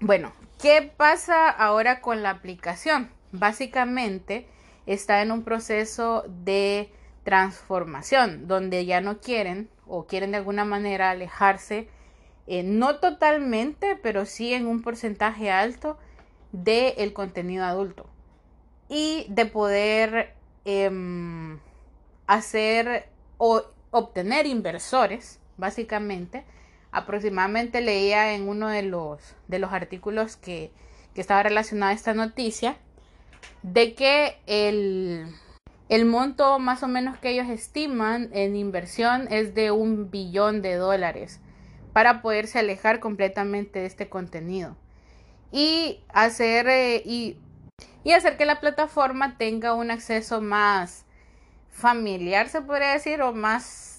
Bueno, 0.00 0.32
¿qué 0.60 0.82
pasa 0.96 1.48
ahora 1.48 2.00
con 2.00 2.22
la 2.22 2.30
aplicación? 2.30 3.10
Básicamente 3.32 4.46
está 4.86 5.22
en 5.22 5.32
un 5.32 5.42
proceso 5.42 6.24
de 6.28 6.90
transformación, 7.24 8.46
donde 8.46 8.86
ya 8.86 9.00
no 9.00 9.20
quieren 9.20 9.68
o 9.86 10.06
quieren 10.06 10.30
de 10.30 10.36
alguna 10.36 10.64
manera 10.64 11.10
alejarse, 11.10 11.88
eh, 12.46 12.62
no 12.62 13.00
totalmente, 13.00 13.96
pero 13.96 14.26
sí 14.26 14.54
en 14.54 14.66
un 14.66 14.82
porcentaje 14.82 15.50
alto 15.50 15.98
del 16.52 17.12
contenido 17.12 17.64
adulto 17.64 18.06
y 18.88 19.26
de 19.28 19.46
poder 19.46 20.34
em, 20.64 21.58
hacer 22.26 23.08
o 23.38 23.62
obtener 23.90 24.46
inversores, 24.46 25.40
básicamente. 25.56 26.44
Aproximadamente 26.92 27.80
leía 27.80 28.34
en 28.34 28.48
uno 28.48 28.68
de 28.68 28.82
los, 28.82 29.20
de 29.48 29.58
los 29.58 29.72
artículos 29.72 30.36
que, 30.36 30.70
que 31.14 31.20
estaba 31.20 31.42
relacionada 31.42 31.92
a 31.92 31.94
esta 31.94 32.14
noticia, 32.14 32.76
de 33.62 33.94
que 33.94 34.38
el, 34.46 35.26
el 35.88 36.04
monto 36.04 36.58
más 36.58 36.82
o 36.82 36.88
menos 36.88 37.18
que 37.18 37.30
ellos 37.30 37.48
estiman 37.48 38.30
en 38.32 38.56
inversión 38.56 39.28
es 39.30 39.54
de 39.54 39.70
un 39.70 40.10
billón 40.10 40.62
de 40.62 40.74
dólares 40.74 41.40
para 41.92 42.22
poderse 42.22 42.58
alejar 42.58 43.00
completamente 43.00 43.78
de 43.78 43.86
este 43.86 44.08
contenido 44.08 44.76
y 45.52 46.00
hacer 46.08 46.68
eh, 46.68 47.02
y, 47.04 47.38
y 48.04 48.12
hacer 48.12 48.36
que 48.36 48.44
la 48.44 48.60
plataforma 48.60 49.38
tenga 49.38 49.74
un 49.74 49.90
acceso 49.90 50.40
más 50.40 51.04
familiar, 51.70 52.48
se 52.48 52.62
podría 52.62 52.92
decir, 52.92 53.22
o 53.22 53.32
más 53.32 53.95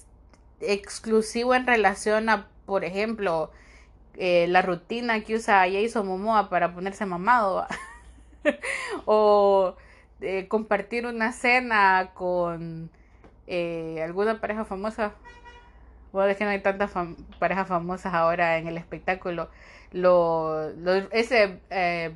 exclusivo 0.60 1.54
en 1.54 1.66
relación 1.66 2.28
a, 2.28 2.48
por 2.66 2.84
ejemplo, 2.84 3.50
eh, 4.16 4.46
la 4.48 4.62
rutina 4.62 5.20
que 5.20 5.36
usa 5.36 5.66
Jason 5.70 6.06
Momoa 6.06 6.48
para 6.50 6.74
ponerse 6.74 7.06
mamado. 7.06 7.66
o 9.04 9.76
eh, 10.20 10.48
compartir 10.48 11.06
una 11.06 11.32
cena 11.32 12.10
con 12.14 12.90
eh, 13.46 14.02
alguna 14.02 14.40
pareja 14.40 14.64
famosa. 14.64 15.12
Bueno, 16.12 16.30
es 16.30 16.36
que 16.36 16.44
no 16.44 16.50
hay 16.50 16.60
tantas 16.60 16.92
parejas 17.38 17.68
famosas 17.68 18.14
ahora 18.14 18.58
en 18.58 18.66
el 18.66 18.78
espectáculo. 18.78 19.50
Lo, 19.92 20.70
ese 21.12 21.60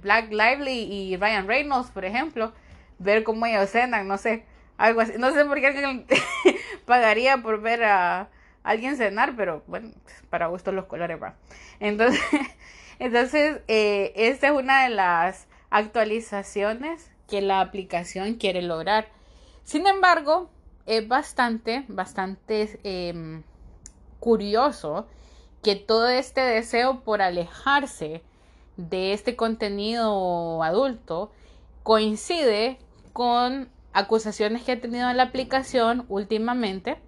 Black 0.02 0.30
Lively 0.30 0.82
y 0.92 1.16
Ryan 1.16 1.46
Reynolds, 1.46 1.90
por 1.90 2.04
ejemplo, 2.04 2.52
ver 2.98 3.22
cómo 3.22 3.46
ellos 3.46 3.70
cenan, 3.70 4.08
no 4.08 4.18
sé 4.18 4.44
algo 4.82 5.00
así. 5.00 5.12
No 5.16 5.32
sé 5.32 5.44
por 5.44 5.60
qué 5.60 5.68
alguien 5.68 6.06
pagaría 6.86 7.38
por 7.38 7.60
ver 7.60 7.84
a 7.84 8.28
alguien 8.64 8.96
cenar, 8.96 9.34
pero 9.36 9.62
bueno, 9.68 9.92
para 10.28 10.48
gusto 10.48 10.72
los 10.72 10.86
colores, 10.86 11.22
va. 11.22 11.36
Entonces, 11.78 12.20
entonces 12.98 13.60
eh, 13.68 14.12
esta 14.16 14.48
es 14.48 14.52
una 14.52 14.82
de 14.82 14.90
las 14.90 15.46
actualizaciones 15.70 17.10
que 17.28 17.40
la 17.42 17.60
aplicación 17.60 18.34
quiere 18.34 18.60
lograr. 18.60 19.08
Sin 19.62 19.86
embargo, 19.86 20.50
es 20.86 21.06
bastante, 21.06 21.84
bastante 21.86 22.80
em, 22.82 23.44
curioso 24.18 25.06
que 25.62 25.76
todo 25.76 26.08
este 26.08 26.40
deseo 26.40 27.04
por 27.04 27.22
alejarse 27.22 28.22
de 28.76 29.12
este 29.12 29.36
contenido 29.36 30.60
adulto 30.64 31.30
coincide 31.84 32.78
con 33.12 33.68
acusaciones 33.92 34.62
que 34.62 34.72
ha 34.72 34.80
tenido 34.80 35.10
en 35.10 35.16
la 35.16 35.24
aplicación 35.24 36.04
últimamente. 36.08 36.98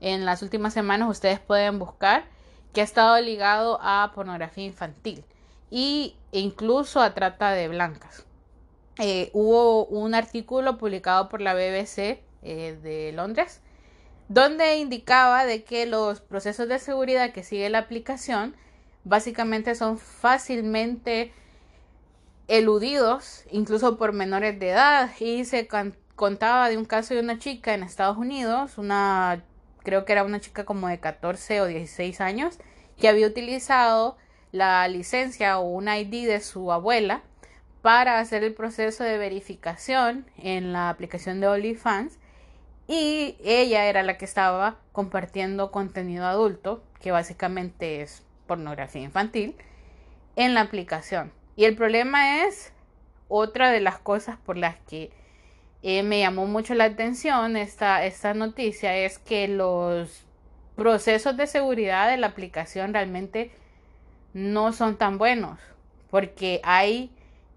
En 0.00 0.24
las 0.24 0.42
últimas 0.42 0.72
semanas 0.72 1.08
ustedes 1.08 1.40
pueden 1.40 1.78
buscar 1.78 2.24
que 2.72 2.80
ha 2.80 2.84
estado 2.84 3.20
ligado 3.20 3.78
a 3.82 4.12
pornografía 4.14 4.64
infantil 4.64 5.24
y 5.70 6.16
incluso 6.32 7.00
a 7.00 7.14
trata 7.14 7.50
de 7.52 7.68
blancas. 7.68 8.24
Eh, 8.98 9.30
hubo 9.32 9.86
un 9.86 10.14
artículo 10.14 10.78
publicado 10.78 11.28
por 11.28 11.40
la 11.40 11.54
BBC 11.54 12.22
eh, 12.42 12.78
de 12.82 13.12
Londres 13.14 13.60
donde 14.30 14.76
indicaba 14.76 15.44
de 15.44 15.64
que 15.64 15.86
los 15.86 16.20
procesos 16.20 16.68
de 16.68 16.78
seguridad 16.78 17.32
que 17.32 17.42
sigue 17.42 17.68
la 17.68 17.78
aplicación 17.78 18.54
básicamente 19.02 19.74
son 19.74 19.98
fácilmente 19.98 21.32
eludidos, 22.46 23.42
incluso 23.50 23.98
por 23.98 24.12
menores 24.12 24.60
de 24.60 24.70
edad, 24.70 25.10
y 25.18 25.44
se 25.44 25.66
contaba 26.20 26.68
de 26.68 26.76
un 26.76 26.84
caso 26.84 27.14
de 27.14 27.20
una 27.20 27.38
chica 27.38 27.72
en 27.72 27.82
Estados 27.82 28.18
Unidos, 28.18 28.76
una 28.76 29.42
creo 29.82 30.04
que 30.04 30.12
era 30.12 30.22
una 30.22 30.38
chica 30.38 30.66
como 30.66 30.86
de 30.86 31.00
14 31.00 31.62
o 31.62 31.64
16 31.64 32.20
años, 32.20 32.58
que 32.98 33.08
había 33.08 33.26
utilizado 33.26 34.18
la 34.52 34.86
licencia 34.88 35.58
o 35.58 35.62
un 35.62 35.88
ID 35.88 36.26
de 36.26 36.40
su 36.40 36.72
abuela 36.72 37.22
para 37.80 38.18
hacer 38.18 38.44
el 38.44 38.52
proceso 38.52 39.02
de 39.02 39.16
verificación 39.16 40.26
en 40.36 40.74
la 40.74 40.90
aplicación 40.90 41.40
de 41.40 41.48
OnlyFans 41.48 42.18
y 42.86 43.38
ella 43.42 43.86
era 43.86 44.02
la 44.02 44.18
que 44.18 44.26
estaba 44.26 44.76
compartiendo 44.92 45.70
contenido 45.70 46.26
adulto, 46.26 46.82
que 47.00 47.12
básicamente 47.12 48.02
es 48.02 48.22
pornografía 48.46 49.00
infantil, 49.00 49.56
en 50.36 50.52
la 50.52 50.60
aplicación. 50.60 51.32
Y 51.56 51.64
el 51.64 51.76
problema 51.76 52.44
es 52.44 52.74
otra 53.28 53.70
de 53.70 53.80
las 53.80 53.98
cosas 53.98 54.36
por 54.36 54.58
las 54.58 54.76
que 54.80 55.18
eh, 55.82 56.02
me 56.02 56.18
llamó 56.18 56.46
mucho 56.46 56.74
la 56.74 56.84
atención 56.84 57.56
esta, 57.56 58.04
esta 58.04 58.34
noticia 58.34 58.96
es 58.96 59.18
que 59.18 59.48
los 59.48 60.26
procesos 60.76 61.36
de 61.36 61.46
seguridad 61.46 62.10
de 62.10 62.18
la 62.18 62.28
aplicación 62.28 62.92
realmente 62.92 63.50
no 64.34 64.72
son 64.72 64.96
tan 64.96 65.16
buenos 65.16 65.58
porque 66.10 66.60
hay 66.64 67.10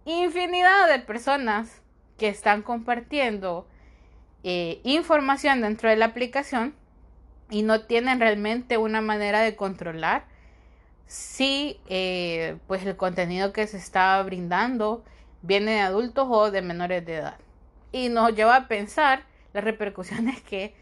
infinidad 0.05 0.87
de 0.89 0.99
personas 0.99 1.81
que 2.17 2.29
están 2.29 2.61
compartiendo 2.61 3.67
eh, 4.43 4.79
información 4.83 5.61
dentro 5.61 5.89
de 5.89 5.97
la 5.97 6.05
aplicación 6.05 6.75
y 7.49 7.63
no 7.63 7.81
tienen 7.81 8.19
realmente 8.19 8.77
una 8.77 9.01
manera 9.01 9.41
de 9.41 9.55
controlar 9.57 10.25
si 11.07 11.79
eh, 11.89 12.57
pues 12.67 12.85
el 12.85 12.95
contenido 12.95 13.51
que 13.51 13.67
se 13.67 13.77
está 13.77 14.21
brindando 14.23 15.03
viene 15.41 15.71
de 15.71 15.79
adultos 15.81 16.27
o 16.29 16.51
de 16.51 16.61
menores 16.61 17.05
de 17.05 17.15
edad 17.15 17.42
y 17.93 18.09
nos 18.09 18.35
lleva 18.35 18.57
a 18.57 18.67
pensar 18.67 19.23
las 19.53 19.63
repercusiones 19.63 20.41
que 20.41 20.73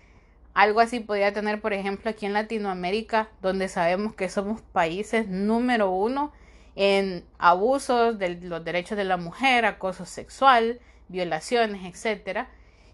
algo 0.55 0.79
así 0.79 0.99
podría 0.99 1.31
tener, 1.31 1.61
por 1.61 1.73
ejemplo, 1.73 2.09
aquí 2.09 2.25
en 2.25 2.33
Latinoamérica, 2.33 3.29
donde 3.41 3.67
sabemos 3.67 4.15
que 4.15 4.29
somos 4.29 4.61
países 4.61 5.27
número 5.27 5.91
uno 5.91 6.31
en 6.75 7.23
abusos 7.37 8.17
de 8.17 8.35
los 8.41 8.63
derechos 8.63 8.97
de 8.97 9.03
la 9.03 9.17
mujer, 9.17 9.65
acoso 9.65 10.05
sexual, 10.05 10.79
violaciones, 11.09 11.85
etcétera, 11.85 12.49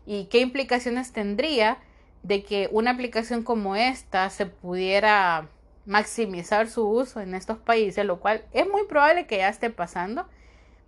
y 0.05 0.25
qué 0.25 0.39
implicaciones 0.39 1.13
tendría 1.13 1.77
de 2.23 2.43
que 2.43 2.69
una 2.71 2.91
aplicación 2.91 3.43
como 3.43 3.75
esta 3.75 4.29
se 4.29 4.47
pudiera 4.47 5.47
maximizar 5.85 6.67
su 6.67 6.87
uso 6.87 7.21
en 7.21 7.35
estos 7.35 7.59
países, 7.59 8.03
lo 8.05 8.19
cual 8.19 8.43
es 8.51 8.67
muy 8.67 8.85
probable 8.85 9.27
que 9.27 9.37
ya 9.37 9.49
esté 9.49 9.69
pasando, 9.69 10.27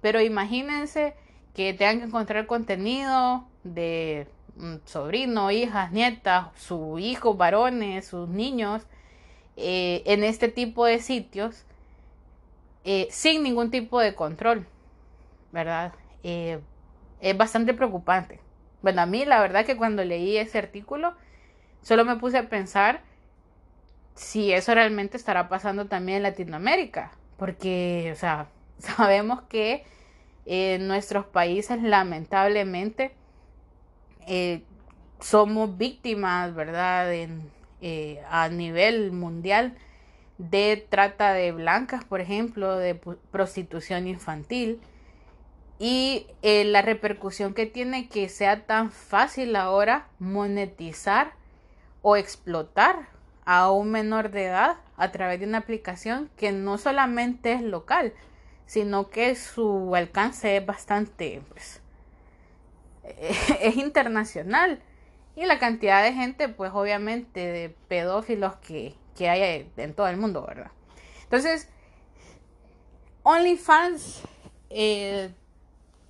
pero 0.01 0.19
imagínense 0.19 1.13
que 1.60 1.74
tengan 1.74 2.00
que 2.00 2.06
encontrar 2.06 2.46
contenido 2.46 3.46
de 3.66 4.30
mm, 4.56 4.75
sobrino, 4.86 5.51
hijas, 5.51 5.92
nietas, 5.92 6.48
sus 6.56 7.01
hijos, 7.01 7.36
varones, 7.36 8.08
sus 8.08 8.30
niños, 8.30 8.88
eh, 9.58 10.01
en 10.06 10.24
este 10.24 10.48
tipo 10.48 10.86
de 10.86 11.00
sitios 11.00 11.66
eh, 12.86 13.10
sin 13.12 13.43
ningún 13.43 13.72
tipo 13.72 14.00
de 14.00 14.15
control, 14.15 14.67
¿verdad? 15.52 15.91
Eh, 16.24 16.62
es 17.19 17.38
bastante 17.38 17.74
preocupante. 17.74 18.39
Bueno, 18.82 19.02
a 19.02 19.06
mí 19.06 19.26
la 19.26 19.41
verdad 19.41 19.65
que 19.65 19.76
cuando 19.76 20.06
leí 20.06 20.38
ese 20.38 20.60
artículo, 20.60 21.13
solo 21.82 22.06
me 22.06 22.15
puse 22.15 22.38
a 22.38 22.48
pensar 22.48 23.02
si 24.15 24.54
eso 24.54 24.74
realmente 24.74 25.17
estará 25.17 25.50
pasando 25.50 25.88
también 25.88 26.19
en 26.19 26.24
Latinoamérica, 26.24 27.12
porque, 27.36 28.12
o 28.13 28.15
sea, 28.15 28.48
sabemos 28.78 29.41
que 29.50 29.84
en 30.45 30.88
nuestros 30.88 31.25
países 31.25 31.82
lamentablemente 31.82 33.12
eh, 34.28 34.63
somos 35.19 35.78
víctimas, 35.78 36.54
¿verdad? 36.56 37.12
Eh, 37.82 38.21
a 38.30 38.49
nivel 38.49 39.12
mundial 39.12 39.78
de 40.38 40.86
trata 40.89 41.34
de 41.34 41.52
blancas, 41.52 42.04
por 42.04 42.21
ejemplo, 42.21 42.78
de 42.78 42.95
prostitución 43.32 44.08
infantil 44.08 44.82
y 45.80 46.28
eh, 46.41 46.65
la 46.65 46.82
repercusión 46.82 47.54
que 47.54 47.65
tiene 47.65 48.10
que 48.10 48.30
sea 48.30 48.65
tan 48.65 48.91
fácil 48.91 49.56
ahora 49.56 50.08
monetizar 50.19 51.34
o 52.02 52.17
explotar 52.17 53.08
a 53.45 53.71
un 53.71 53.91
menor 53.91 54.30
de 54.32 54.45
edad 54.45 54.78
a 54.97 55.12
través 55.12 55.39
de 55.39 55.45
una 55.45 55.60
aplicación 55.60 56.30
que 56.38 56.52
no 56.52 56.78
solamente 56.78 57.54
es 57.54 57.62
local, 57.62 58.13
sino 58.69 59.10
que 59.10 59.34
su 59.34 59.95
alcance 59.95 60.58
es 60.58 60.63
bastante, 60.63 61.41
pues, 61.49 61.82
es 63.62 63.75
internacional. 63.77 64.79
Y 65.36 65.47
la 65.47 65.58
cantidad 65.58 66.03
de 66.03 66.13
gente, 66.13 66.49
pues 66.49 66.71
obviamente, 66.75 67.39
de 67.39 67.75
pedófilos 67.88 68.58
que, 68.58 68.93
que 69.17 69.27
hay 69.27 69.71
en 69.75 69.93
todo 69.95 70.08
el 70.08 70.17
mundo, 70.17 70.45
¿verdad? 70.47 70.69
Entonces, 71.23 71.67
OnlyFans 73.23 74.21
eh, 74.69 75.32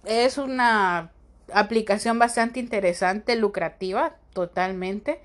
es 0.03 0.37
una 0.37 1.13
aplicación 1.53 2.19
bastante 2.19 2.59
interesante, 2.59 3.37
lucrativa, 3.37 4.17
totalmente. 4.33 5.21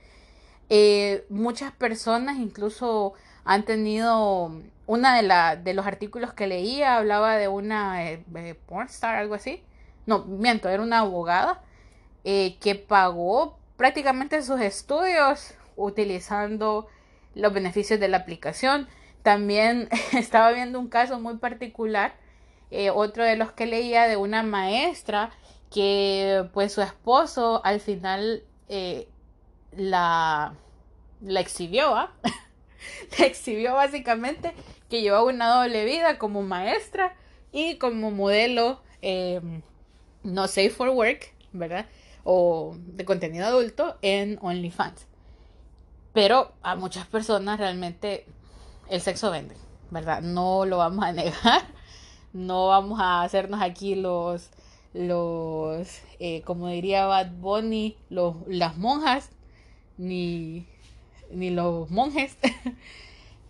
Eh, 0.69 1.27
muchas 1.31 1.73
personas 1.73 2.37
incluso 2.39 3.15
han 3.45 3.65
tenido 3.65 4.53
una 4.87 5.17
de, 5.17 5.23
la, 5.23 5.57
de 5.57 5.75
los 5.75 5.87
artículos 5.87 6.33
que 6.33 6.47
leía 6.47 6.97
hablaba 6.97 7.37
de 7.37 7.49
una 7.49 8.11
eh, 8.11 8.25
eh 8.35 8.55
pornstar, 8.67 9.15
algo 9.15 9.35
así. 9.35 9.63
No, 10.07 10.25
miento, 10.25 10.69
era 10.69 10.83
una 10.83 11.01
abogada 11.01 11.63
eh, 12.25 12.57
que 12.61 12.75
pagó 12.75 13.59
prácticamente 13.77 14.43
sus 14.43 14.61
estudios 14.61 15.55
utilizando 15.77 16.87
los 17.35 17.53
beneficios 17.53 17.99
de 18.01 18.09
la 18.09 18.19
aplicación. 18.19 18.89
También 19.23 19.89
estaba 20.13 20.51
viendo 20.53 20.79
un 20.79 20.89
caso 20.89 21.19
muy 21.21 21.39
particular, 21.39 22.15
eh, 22.71 22.91
otro 22.91 23.25
de 23.25 23.37
los 23.37 23.53
que 23.53 23.67
leía 23.67 24.07
de 24.07 24.17
una 24.17 24.43
maestra 24.43 25.31
que 25.71 26.49
pues 26.53 26.73
su 26.73 26.83
esposo 26.83 27.65
al 27.65 27.81
final 27.81 28.45
la, 29.77 30.55
la 31.21 31.41
exhibió, 31.41 31.97
¿ah? 31.97 32.13
le 33.19 33.27
exhibió 33.27 33.75
básicamente 33.75 34.53
que 34.89 35.03
llevaba 35.03 35.25
una 35.25 35.49
doble 35.49 35.85
vida 35.85 36.19
como 36.19 36.43
maestra 36.43 37.15
y 37.53 37.77
como 37.77 38.11
modelo 38.11 38.81
em, 39.03 39.63
no 40.23 40.49
safe 40.49 40.71
for 40.71 40.89
work, 40.91 41.33
¿verdad? 41.53 41.87
O 42.25 42.77
de 42.79 43.05
contenido 43.05 43.47
adulto 43.47 43.97
en 44.03 44.39
OnlyFans. 44.43 45.07
Pero 46.13 46.53
a 46.63 46.77
muchas 46.77 47.07
personas 47.07 47.59
realmente 47.59 48.27
el 48.89 49.01
sexo 49.01 49.31
vende, 49.31 49.57
¿verdad? 49.91 50.23
No 50.23 50.65
lo 50.65 50.79
vamos 50.79 51.05
a 51.05 51.13
negar. 51.13 51.63
No 52.33 52.67
vamos 52.67 52.99
a 53.01 53.23
hacernos 53.23 53.63
aquí 53.63 53.95
los, 53.95 54.51
los, 54.93 56.01
eh, 56.19 56.43
como 56.43 56.67
diría 56.67 57.07
Bad 57.07 57.31
Bunny, 57.31 57.97
los, 58.11 58.35
las 58.49 58.77
monjas, 58.77 59.31
ni 59.99 60.67
ni 61.31 61.51
los 61.51 61.91
monjes. 61.91 62.37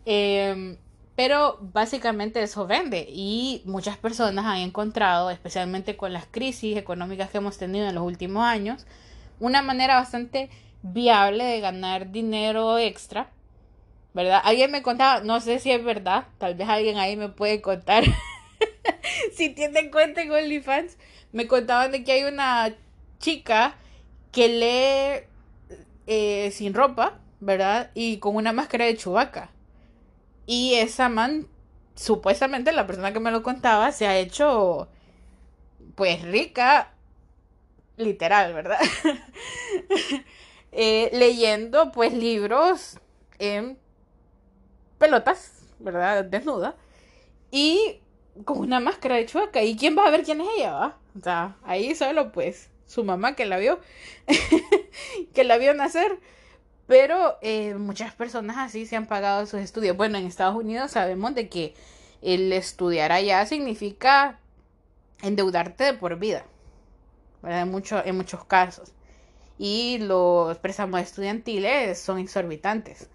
Em, 0.07 0.77
pero 1.17 1.59
básicamente 1.61 2.43
eso 2.43 2.67
vende 2.67 3.07
y 3.09 3.63
muchas 3.65 3.97
personas 3.97 4.45
han 4.45 4.59
encontrado, 4.59 5.31
especialmente 5.31 5.97
con 5.97 6.13
las 6.13 6.27
crisis 6.27 6.77
económicas 6.77 7.31
que 7.31 7.39
hemos 7.39 7.57
tenido 7.57 7.89
en 7.89 7.95
los 7.95 8.05
últimos 8.05 8.45
años, 8.45 8.85
una 9.41 9.63
manera 9.63 9.97
bastante 9.97 10.51
viable 10.83 11.45
de 11.45 11.61
ganar 11.61 12.11
dinero 12.11 12.79
extra. 12.79 13.31
¿Verdad? 14.13 14.41
Alguien 14.45 14.71
me 14.71 14.83
contaba, 14.83 15.23
no 15.23 15.41
sé 15.41 15.59
si 15.59 15.73
es 15.73 15.83
verdad, 15.83 16.27
tal 16.39 16.55
vez 16.55 16.69
alguien 16.69 16.99
ahí 16.99 17.17
me 17.17 17.31
puede 17.31 17.61
contar 17.61 18.05
si 19.35 19.49
tienen 19.51 19.91
cuenta 19.91 20.23
en 20.23 20.31
OnlyFans. 20.31 20.99
Me 21.33 21.49
contaban 21.49 21.91
de 21.91 22.05
que 22.05 22.13
hay 22.13 22.25
una 22.25 22.75
chica 23.19 23.75
que 24.31 24.49
lee 24.49 25.27
eh, 26.07 26.51
sin 26.53 26.75
ropa 26.75 27.19
¿verdad? 27.45 27.91
Y 27.95 28.19
con 28.19 28.37
una 28.37 28.53
máscara 28.53 28.87
de 28.87 28.97
chubaca. 28.97 29.51
Y 30.47 30.75
esa 30.75 31.09
man, 31.09 31.47
supuestamente 31.95 32.73
la 32.73 32.87
persona 32.87 33.13
que 33.13 33.21
me 33.21 33.31
lo 33.31 33.43
contaba, 33.43 33.93
se 33.93 34.07
ha 34.07 34.17
hecho 34.19 34.89
pues 35.95 36.23
rica, 36.23 36.93
literal, 37.97 38.53
¿verdad? 38.55 38.81
Eh, 40.77 41.09
leyendo 41.13 41.93
pues 41.93 42.13
libros 42.13 42.99
en 43.39 43.79
pelotas, 44.99 45.69
¿verdad? 45.79 46.25
Desnuda. 46.25 46.75
Y 47.53 48.01
con 48.45 48.59
una 48.59 48.81
máscara 48.81 49.15
de 49.15 49.25
chueca. 49.27 49.63
¿Y 49.63 49.77
quién 49.77 49.97
va 49.97 50.05
a 50.05 50.11
ver 50.11 50.25
quién 50.25 50.41
es 50.41 50.49
ella, 50.57 50.73
va? 50.73 50.99
O 51.17 51.23
sea, 51.23 51.57
ahí 51.63 51.95
solo 51.95 52.33
pues 52.33 52.71
su 52.87 53.05
mamá 53.05 53.37
que 53.37 53.47
la 53.47 53.59
vio, 53.59 53.79
que 55.33 55.45
la 55.45 55.59
vio 55.59 55.75
nacer. 55.75 56.19
Pero 56.87 57.38
eh, 57.40 57.75
muchas 57.75 58.14
personas 58.14 58.59
así 58.59 58.87
se 58.87 58.97
han 58.97 59.07
pagado 59.07 59.47
sus 59.47 59.61
estudios. 59.61 59.97
Bueno, 59.97 60.18
en 60.18 60.27
Estados 60.27 60.57
Unidos 60.57 60.92
sabemos 60.92 61.35
de 61.35 61.49
que 61.49 61.75
el 62.20 62.53
estudiar 62.53 63.12
allá 63.12 63.44
significa 63.47 64.38
endeudarte 65.23 65.85
de 65.85 65.94
por 65.94 66.18
vida, 66.18 66.44
¿verdad? 67.42 67.62
En, 67.62 67.70
mucho, 67.70 68.05
en 68.05 68.16
muchos 68.16 68.44
casos. 68.44 68.92
Y 69.59 69.99
los 70.01 70.59
préstamos 70.59 71.01
estudiantiles 71.01 71.99
son 71.99 72.18
exorbitantes. 72.18 73.09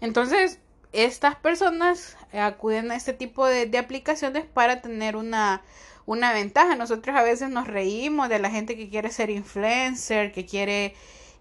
Entonces, 0.00 0.58
estas 0.92 1.36
personas 1.36 2.16
acuden 2.32 2.90
a 2.90 2.96
este 2.96 3.12
tipo 3.12 3.46
de, 3.46 3.76
aplicaciones 3.78 4.44
para 4.44 4.80
tener 4.80 5.16
una, 5.16 5.62
una 6.06 6.32
ventaja. 6.32 6.76
Nosotros 6.76 7.16
a 7.16 7.22
veces 7.22 7.50
nos 7.50 7.66
reímos 7.66 8.28
de 8.28 8.38
la 8.38 8.50
gente 8.50 8.76
que 8.76 8.90
quiere 8.90 9.10
ser 9.10 9.30
influencer, 9.30 10.32
que 10.32 10.46
quiere 10.46 10.94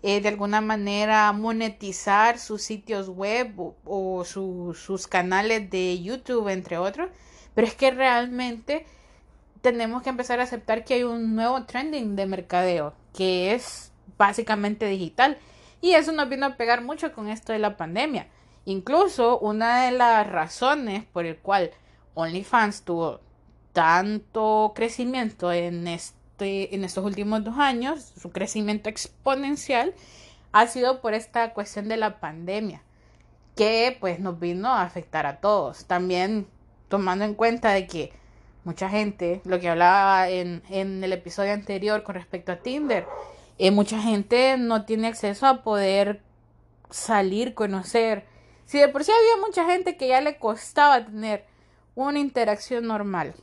eh, 0.04 0.20
de 0.22 0.30
alguna 0.30 0.62
manera 0.62 1.32
monetizar 1.32 2.40
sus 2.40 2.64
sitios 2.64 3.08
web 3.10 3.54
o, 3.86 4.24
sus 4.26 5.08
canales 5.08 5.70
de 5.70 6.02
YouTube, 6.02 6.48
entre 6.50 6.78
otros. 6.78 7.10
Pero 7.54 7.68
es 7.68 7.76
que 7.76 7.92
realmente 7.92 8.86
tenemos 9.62 10.02
que 10.02 10.10
empezar 10.10 10.40
a 10.40 10.44
aceptar 10.44 10.84
que 10.86 10.96
hay 10.96 11.04
un 11.04 11.36
nuevo 11.36 11.66
trending 11.66 12.16
de 12.16 12.26
mercadeo, 12.26 12.94
que 13.14 13.54
es 13.54 13.92
básicamente 14.18 14.88
digital. 14.88 15.38
Y 15.82 15.92
eso 15.92 16.12
nos 16.12 16.30
vino 16.30 16.46
a 16.46 16.58
pegar 16.58 16.82
mucho 16.82 17.14
con 17.14 17.28
esto 17.28 17.54
de 17.54 17.60
la 17.60 17.78
pandemia. 17.78 18.28
Incluso 18.66 19.40
una 19.40 19.86
de 19.86 19.92
las 19.92 20.28
razones 20.28 21.04
por 21.06 21.26
el 21.26 21.38
cual 21.38 21.72
OnlyFans 22.14 22.84
tuvo 22.84 23.20
tanto 23.74 24.74
crecimiento 24.76 25.52
en, 25.52 25.88
este, 25.88 26.21
en 26.46 26.84
estos 26.84 27.06
últimos 27.06 27.44
dos 27.44 27.58
años, 27.58 28.14
su 28.20 28.32
crecimiento 28.32 28.90
exponencial, 28.90 29.94
ha 30.52 30.68
sido 30.68 31.02
por 31.02 31.14
esta 31.14 31.54
cuestión 31.54 31.88
de 31.88 31.98
la 31.98 32.20
pandemia, 32.20 32.82
que 33.56 33.98
pues 34.00 34.20
nos 34.20 34.40
vino 34.40 34.70
a 34.70 34.84
afectar 34.84 35.26
a 35.26 35.38
todos. 35.38 35.86
También 35.86 36.48
tomando 36.90 37.26
en 37.26 37.36
cuenta 37.36 37.72
de 37.72 37.88
que 37.88 38.14
mucha 38.64 38.90
gente, 38.90 39.42
lo 39.46 39.60
que 39.60 39.70
hablaba 39.70 40.30
en, 40.30 40.64
en 40.70 41.04
el 41.04 41.14
episodio 41.14 41.54
anterior 41.54 42.04
con 42.04 42.16
respecto 42.16 42.52
a 42.52 42.58
Tinder, 42.58 43.06
eh, 43.58 43.72
mucha 43.72 44.02
gente 44.02 44.58
no 44.58 44.86
tiene 44.86 45.08
acceso 45.08 45.46
a 45.46 45.64
poder 45.64 46.22
salir, 46.90 47.54
conocer, 47.54 48.26
si 48.66 48.80
de 48.80 48.88
por 48.88 49.04
sí 49.04 49.12
había 49.12 49.46
mucha 49.46 49.66
gente 49.66 49.98
que 49.98 50.08
ya 50.08 50.22
le 50.22 50.38
costaba 50.38 51.06
tener 51.06 51.46
una 51.96 52.20
interacción 52.20 52.88
normal 52.88 53.34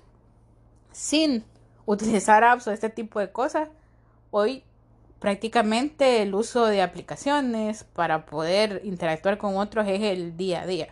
sin 0.92 1.44
utilizar 1.88 2.44
apps 2.44 2.66
o 2.66 2.70
este 2.70 2.90
tipo 2.90 3.18
de 3.18 3.32
cosas, 3.32 3.70
hoy 4.30 4.62
prácticamente 5.20 6.20
el 6.20 6.34
uso 6.34 6.66
de 6.66 6.82
aplicaciones 6.82 7.84
para 7.84 8.26
poder 8.26 8.82
interactuar 8.84 9.38
con 9.38 9.56
otros 9.56 9.88
es 9.88 10.02
el 10.02 10.36
día 10.36 10.62
a 10.62 10.66
día. 10.66 10.88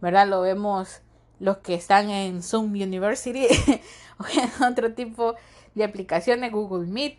¿Verdad? 0.00 0.28
Lo 0.28 0.40
vemos 0.42 1.02
los 1.40 1.58
que 1.58 1.74
están 1.74 2.10
en 2.10 2.44
Zoom 2.44 2.70
University 2.74 3.48
o 4.18 4.24
en 4.40 4.62
otro 4.62 4.92
tipo 4.94 5.34
de 5.74 5.82
aplicaciones, 5.82 6.52
Google 6.52 6.86
Meet. 6.86 7.18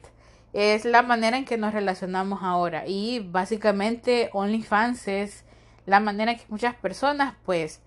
Es 0.54 0.86
la 0.86 1.02
manera 1.02 1.38
en 1.38 1.44
que 1.44 1.58
nos 1.58 1.74
relacionamos 1.74 2.39
ahora. 2.44 2.88
Y 2.88 3.20
básicamente 3.20 4.30
OnlyFans 4.32 5.10
es 5.10 5.44
la 5.86 6.00
manera 6.00 6.36
que 6.36 6.46
muchas 6.48 6.76
personas 6.76 7.36
pues 7.46 7.82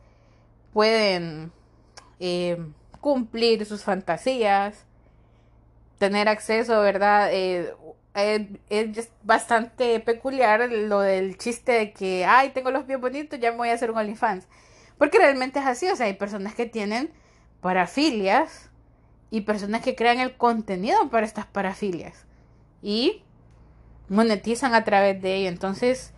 pueden 0.75 1.51
eh, 2.21 2.59
cumplir 3.03 3.67
sus 3.67 3.83
fantasías, 3.83 4.87
tener 5.99 6.29
acceso, 6.29 6.81
¿verdad? 6.81 7.31
Eh, 7.33 7.75
es 8.15 9.11
bastante 9.25 9.99
peculiar 10.01 10.71
lo 10.71 11.01
del 11.01 11.37
chiste 11.37 11.73
de 11.73 11.93
que, 11.93 12.25
ay, 12.25 12.51
tengo 12.51 12.71
los 12.71 12.85
pies 12.85 13.01
bonitos, 13.01 13.41
ya 13.41 13.51
me 13.51 13.59
voy 13.59 13.69
a 13.71 13.75
hacer 13.75 13.91
un 13.91 13.99
OnlyFans. 13.99 14.47
Porque 14.99 15.19
realmente 15.19 15.59
es 15.59 15.67
así, 15.67 15.89
o 15.89 15.97
sea, 15.97 16.07
hay 16.07 16.13
personas 16.15 16.55
que 16.55 16.65
tienen 16.65 17.11
parafilias 17.61 18.71
y 19.31 19.41
personas 19.41 19.83
que 19.83 19.97
crean 19.97 20.21
el 20.21 20.37
contenido 20.37 21.11
para 21.11 21.27
estas 21.27 21.47
parafilias 21.47 22.25
y 22.83 23.25
monetizan 24.09 24.75
a 24.75 24.85
través 24.85 25.21
de 25.21 25.35
ello. 25.37 25.49
Entonces, 25.49 26.13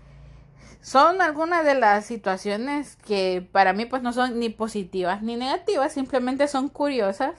son 0.85 1.23
algunas 1.23 1.65
de 1.65 1.75
las 1.75 2.05
situaciones 2.05 2.97
que 2.97 3.49
para 3.53 3.73
mí 3.73 3.87
pues 3.87 4.03
no 4.03 4.13
son 4.13 4.39
ni 4.39 4.51
positivas 4.51 5.23
ni 5.23 5.35
negativas, 5.35 5.95
simplemente 5.95 6.47
son 6.47 6.69
curiosas 6.69 7.33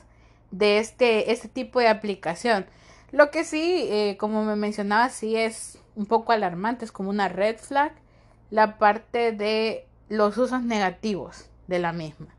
de 0.49 0.79
este, 0.79 1.31
este 1.31 1.47
tipo 1.47 1.79
de 1.79 1.87
aplicación. 1.87 2.65
Lo 3.11 3.29
que 3.29 3.43
sí, 3.43 3.85
eh, 3.91 4.17
como 4.19 4.43
me 4.43 4.55
mencionaba, 4.55 5.09
sí 5.09 5.35
es 5.35 5.77
un 5.95 6.07
poco 6.07 6.31
alarmante, 6.31 6.85
es 6.85 6.91
como 6.91 7.11
una 7.11 7.27
red 7.27 7.57
flag 7.59 7.93
la 8.49 8.79
parte 8.79 9.31
de 9.31 9.85
los 10.09 10.39
usos 10.39 10.63
negativos 10.63 11.47
de 11.67 11.77
la 11.77 11.93
misma. 11.93 12.33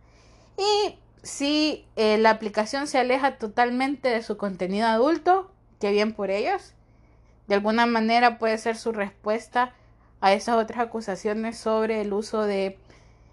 Y 0.58 0.98
si 1.22 1.86
eh, 1.94 2.18
la 2.18 2.30
aplicación 2.30 2.88
se 2.88 2.98
aleja 2.98 3.38
totalmente 3.38 4.08
de 4.08 4.22
su 4.22 4.36
contenido 4.36 4.88
adulto, 4.88 5.52
que 5.78 5.92
bien 5.92 6.14
por 6.14 6.32
ellos. 6.32 6.74
De 7.46 7.54
alguna 7.54 7.86
manera 7.86 8.38
puede 8.38 8.58
ser 8.58 8.76
su 8.76 8.90
respuesta 8.90 9.72
a 10.20 10.32
esas 10.32 10.56
otras 10.56 10.80
acusaciones 10.80 11.58
sobre 11.58 12.00
el 12.00 12.12
uso 12.12 12.42
de 12.42 12.78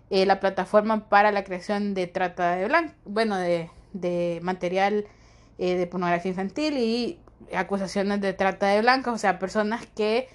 eh, 0.09 0.25
la 0.25 0.39
plataforma 0.39 1.09
para 1.09 1.31
la 1.31 1.43
creación 1.43 1.93
de 1.93 2.07
trata 2.07 2.55
de 2.55 2.67
blanco, 2.67 2.93
bueno, 3.05 3.37
de, 3.37 3.69
de 3.93 4.39
material 4.43 5.05
eh, 5.57 5.75
de 5.75 5.87
pornografía 5.87 6.29
infantil 6.29 6.77
y 6.77 7.19
acusaciones 7.55 8.21
de 8.21 8.33
trata 8.33 8.67
de 8.67 8.81
blancas, 8.81 9.13
o 9.13 9.17
sea, 9.17 9.39
personas 9.39 9.85
que 9.95 10.29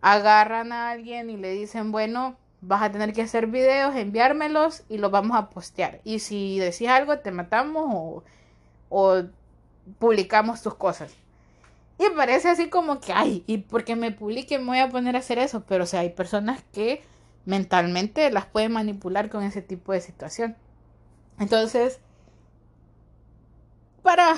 agarran 0.00 0.72
a 0.72 0.90
alguien 0.90 1.30
y 1.30 1.36
le 1.36 1.52
dicen, 1.52 1.92
bueno, 1.92 2.36
vas 2.60 2.82
a 2.82 2.90
tener 2.92 3.12
que 3.12 3.22
hacer 3.22 3.46
videos, 3.46 3.94
enviármelos 3.94 4.84
y 4.88 4.98
los 4.98 5.10
vamos 5.10 5.36
a 5.36 5.50
postear. 5.50 6.00
Y 6.04 6.18
si 6.20 6.58
decís 6.58 6.88
algo, 6.88 7.18
te 7.18 7.30
matamos 7.30 7.86
o, 7.88 8.24
o 8.88 9.22
publicamos 9.98 10.62
tus 10.62 10.74
cosas. 10.74 11.14
Y 11.98 12.10
parece 12.10 12.48
así 12.48 12.68
como 12.68 13.00
que, 13.00 13.12
ay, 13.12 13.44
y 13.46 13.58
porque 13.58 13.96
me 13.96 14.10
publique 14.10 14.58
me 14.58 14.66
voy 14.66 14.78
a 14.78 14.88
poner 14.88 15.16
a 15.16 15.20
hacer 15.20 15.38
eso. 15.38 15.64
Pero 15.66 15.84
o 15.84 15.86
sea, 15.86 16.00
hay 16.00 16.10
personas 16.10 16.62
que 16.72 17.02
mentalmente 17.44 18.30
las 18.30 18.46
pueden 18.46 18.72
manipular 18.72 19.30
con 19.30 19.44
ese 19.44 19.62
tipo 19.62 19.92
de 19.92 20.00
situación. 20.00 20.56
Entonces, 21.38 22.00
para 24.02 24.34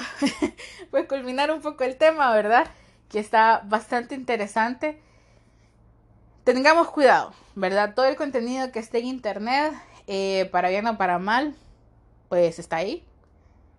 pues 0.91 1.07
culminar 1.09 1.51
un 1.51 1.61
poco 1.61 1.85
el 1.85 1.97
tema, 1.97 2.33
¿verdad? 2.33 2.69
Que 3.09 3.19
está 3.19 3.63
bastante 3.65 4.15
interesante. 4.15 5.01
Tengamos 6.45 6.89
cuidado, 6.91 7.33
¿verdad? 7.55 7.95
Todo 7.95 8.07
el 8.07 8.17
contenido 8.17 8.71
que 8.71 8.79
esté 8.79 8.99
en 8.99 9.07
internet, 9.07 9.75
eh, 10.07 10.49
para 10.53 10.69
bien 10.69 10.87
o 10.87 10.97
para 10.97 11.19
mal, 11.19 11.57
pues 12.29 12.59
está 12.59 12.77
ahí. 12.77 13.05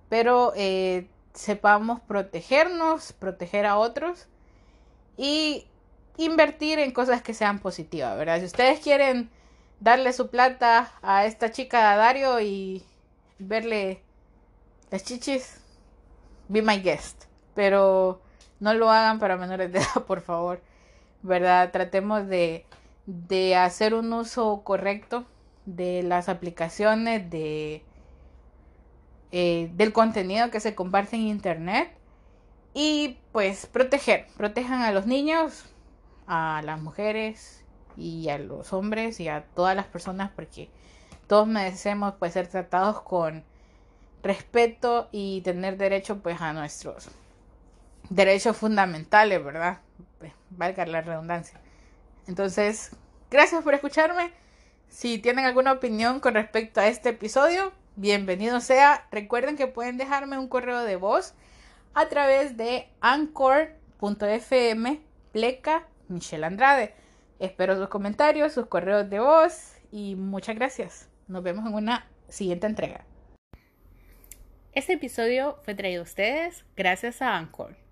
Pero 0.09 0.51
eh, 0.55 1.07
sepamos 1.37 1.99
protegernos, 2.01 3.13
proteger 3.13 3.67
a 3.67 3.77
otros 3.77 4.27
y 5.17 5.67
invertir 6.17 6.79
en 6.79 6.91
cosas 6.91 7.21
que 7.21 7.35
sean 7.35 7.59
positivas, 7.59 8.17
¿verdad? 8.17 8.39
Si 8.39 8.45
ustedes 8.45 8.79
quieren 8.79 9.29
darle 9.79 10.13
su 10.13 10.29
plata 10.29 10.91
a 11.03 11.25
esta 11.25 11.51
chica 11.51 11.91
de 11.91 11.97
Dario 11.97 12.41
y 12.41 12.83
verle 13.37 14.01
las 14.89 15.03
chichis, 15.03 15.61
be 16.47 16.63
my 16.63 16.79
guest. 16.79 17.25
Pero 17.53 18.19
no 18.59 18.73
lo 18.73 18.89
hagan 18.89 19.19
para 19.19 19.37
menores 19.37 19.71
de 19.71 19.79
edad, 19.79 20.05
por 20.07 20.21
favor. 20.21 20.61
¿Verdad? 21.21 21.71
Tratemos 21.71 22.27
de, 22.27 22.65
de 23.05 23.55
hacer 23.55 23.93
un 23.93 24.11
uso 24.11 24.63
correcto 24.63 25.25
de 25.65 26.01
las 26.01 26.29
aplicaciones, 26.29 27.29
de 27.29 27.83
eh, 29.31 29.69
del 29.73 29.93
contenido 29.93 30.49
que 30.51 30.59
se 30.59 30.75
comparte 30.75 31.15
en 31.15 31.23
internet 31.23 31.91
y 32.73 33.17
pues 33.31 33.65
proteger, 33.65 34.27
protejan 34.37 34.81
a 34.81 34.91
los 34.91 35.05
niños, 35.05 35.65
a 36.27 36.61
las 36.63 36.79
mujeres 36.79 37.63
y 37.95 38.29
a 38.29 38.37
los 38.37 38.73
hombres 38.73 39.19
y 39.19 39.27
a 39.27 39.43
todas 39.55 39.75
las 39.75 39.85
personas 39.85 40.31
porque 40.35 40.69
todos 41.27 41.47
merecemos 41.47 42.13
pues 42.19 42.33
ser 42.33 42.47
tratados 42.47 43.01
con 43.01 43.43
respeto 44.23 45.09
y 45.11 45.41
tener 45.41 45.77
derecho 45.77 46.19
pues 46.19 46.39
a 46.41 46.53
nuestros 46.53 47.09
derechos 48.09 48.55
fundamentales, 48.57 49.43
¿verdad? 49.43 49.79
Pues, 50.19 50.33
valga 50.49 50.85
la 50.85 51.01
redundancia. 51.01 51.59
Entonces, 52.27 52.91
gracias 53.29 53.63
por 53.63 53.73
escucharme. 53.73 54.31
Si 54.89 55.17
tienen 55.17 55.45
alguna 55.45 55.73
opinión 55.73 56.19
con 56.19 56.33
respecto 56.35 56.79
a 56.79 56.87
este 56.87 57.09
episodio, 57.09 57.73
bienvenido 57.97 58.61
sea. 58.61 59.07
Recuerden 59.11 59.57
que 59.57 59.67
pueden 59.67 59.97
dejarme 59.97 60.37
un 60.37 60.47
correo 60.47 60.83
de 60.83 60.95
voz 60.95 61.33
a 61.93 62.07
través 62.07 62.55
de 62.55 62.87
anchor.fm 63.01 65.01
pleca 65.31 65.87
Michelle 66.07 66.45
Andrade. 66.45 66.93
Espero 67.39 67.75
sus 67.75 67.89
comentarios, 67.89 68.53
sus 68.53 68.67
correos 68.67 69.09
de 69.09 69.19
voz 69.19 69.73
y 69.91 70.15
muchas 70.15 70.55
gracias. 70.55 71.09
Nos 71.27 71.43
vemos 71.43 71.65
en 71.65 71.73
una 71.73 72.07
siguiente 72.29 72.67
entrega. 72.67 73.03
Este 74.73 74.93
episodio 74.93 75.57
fue 75.63 75.73
traído 75.73 76.01
a 76.01 76.03
ustedes 76.03 76.65
gracias 76.75 77.23
a 77.23 77.35
Anchor. 77.35 77.86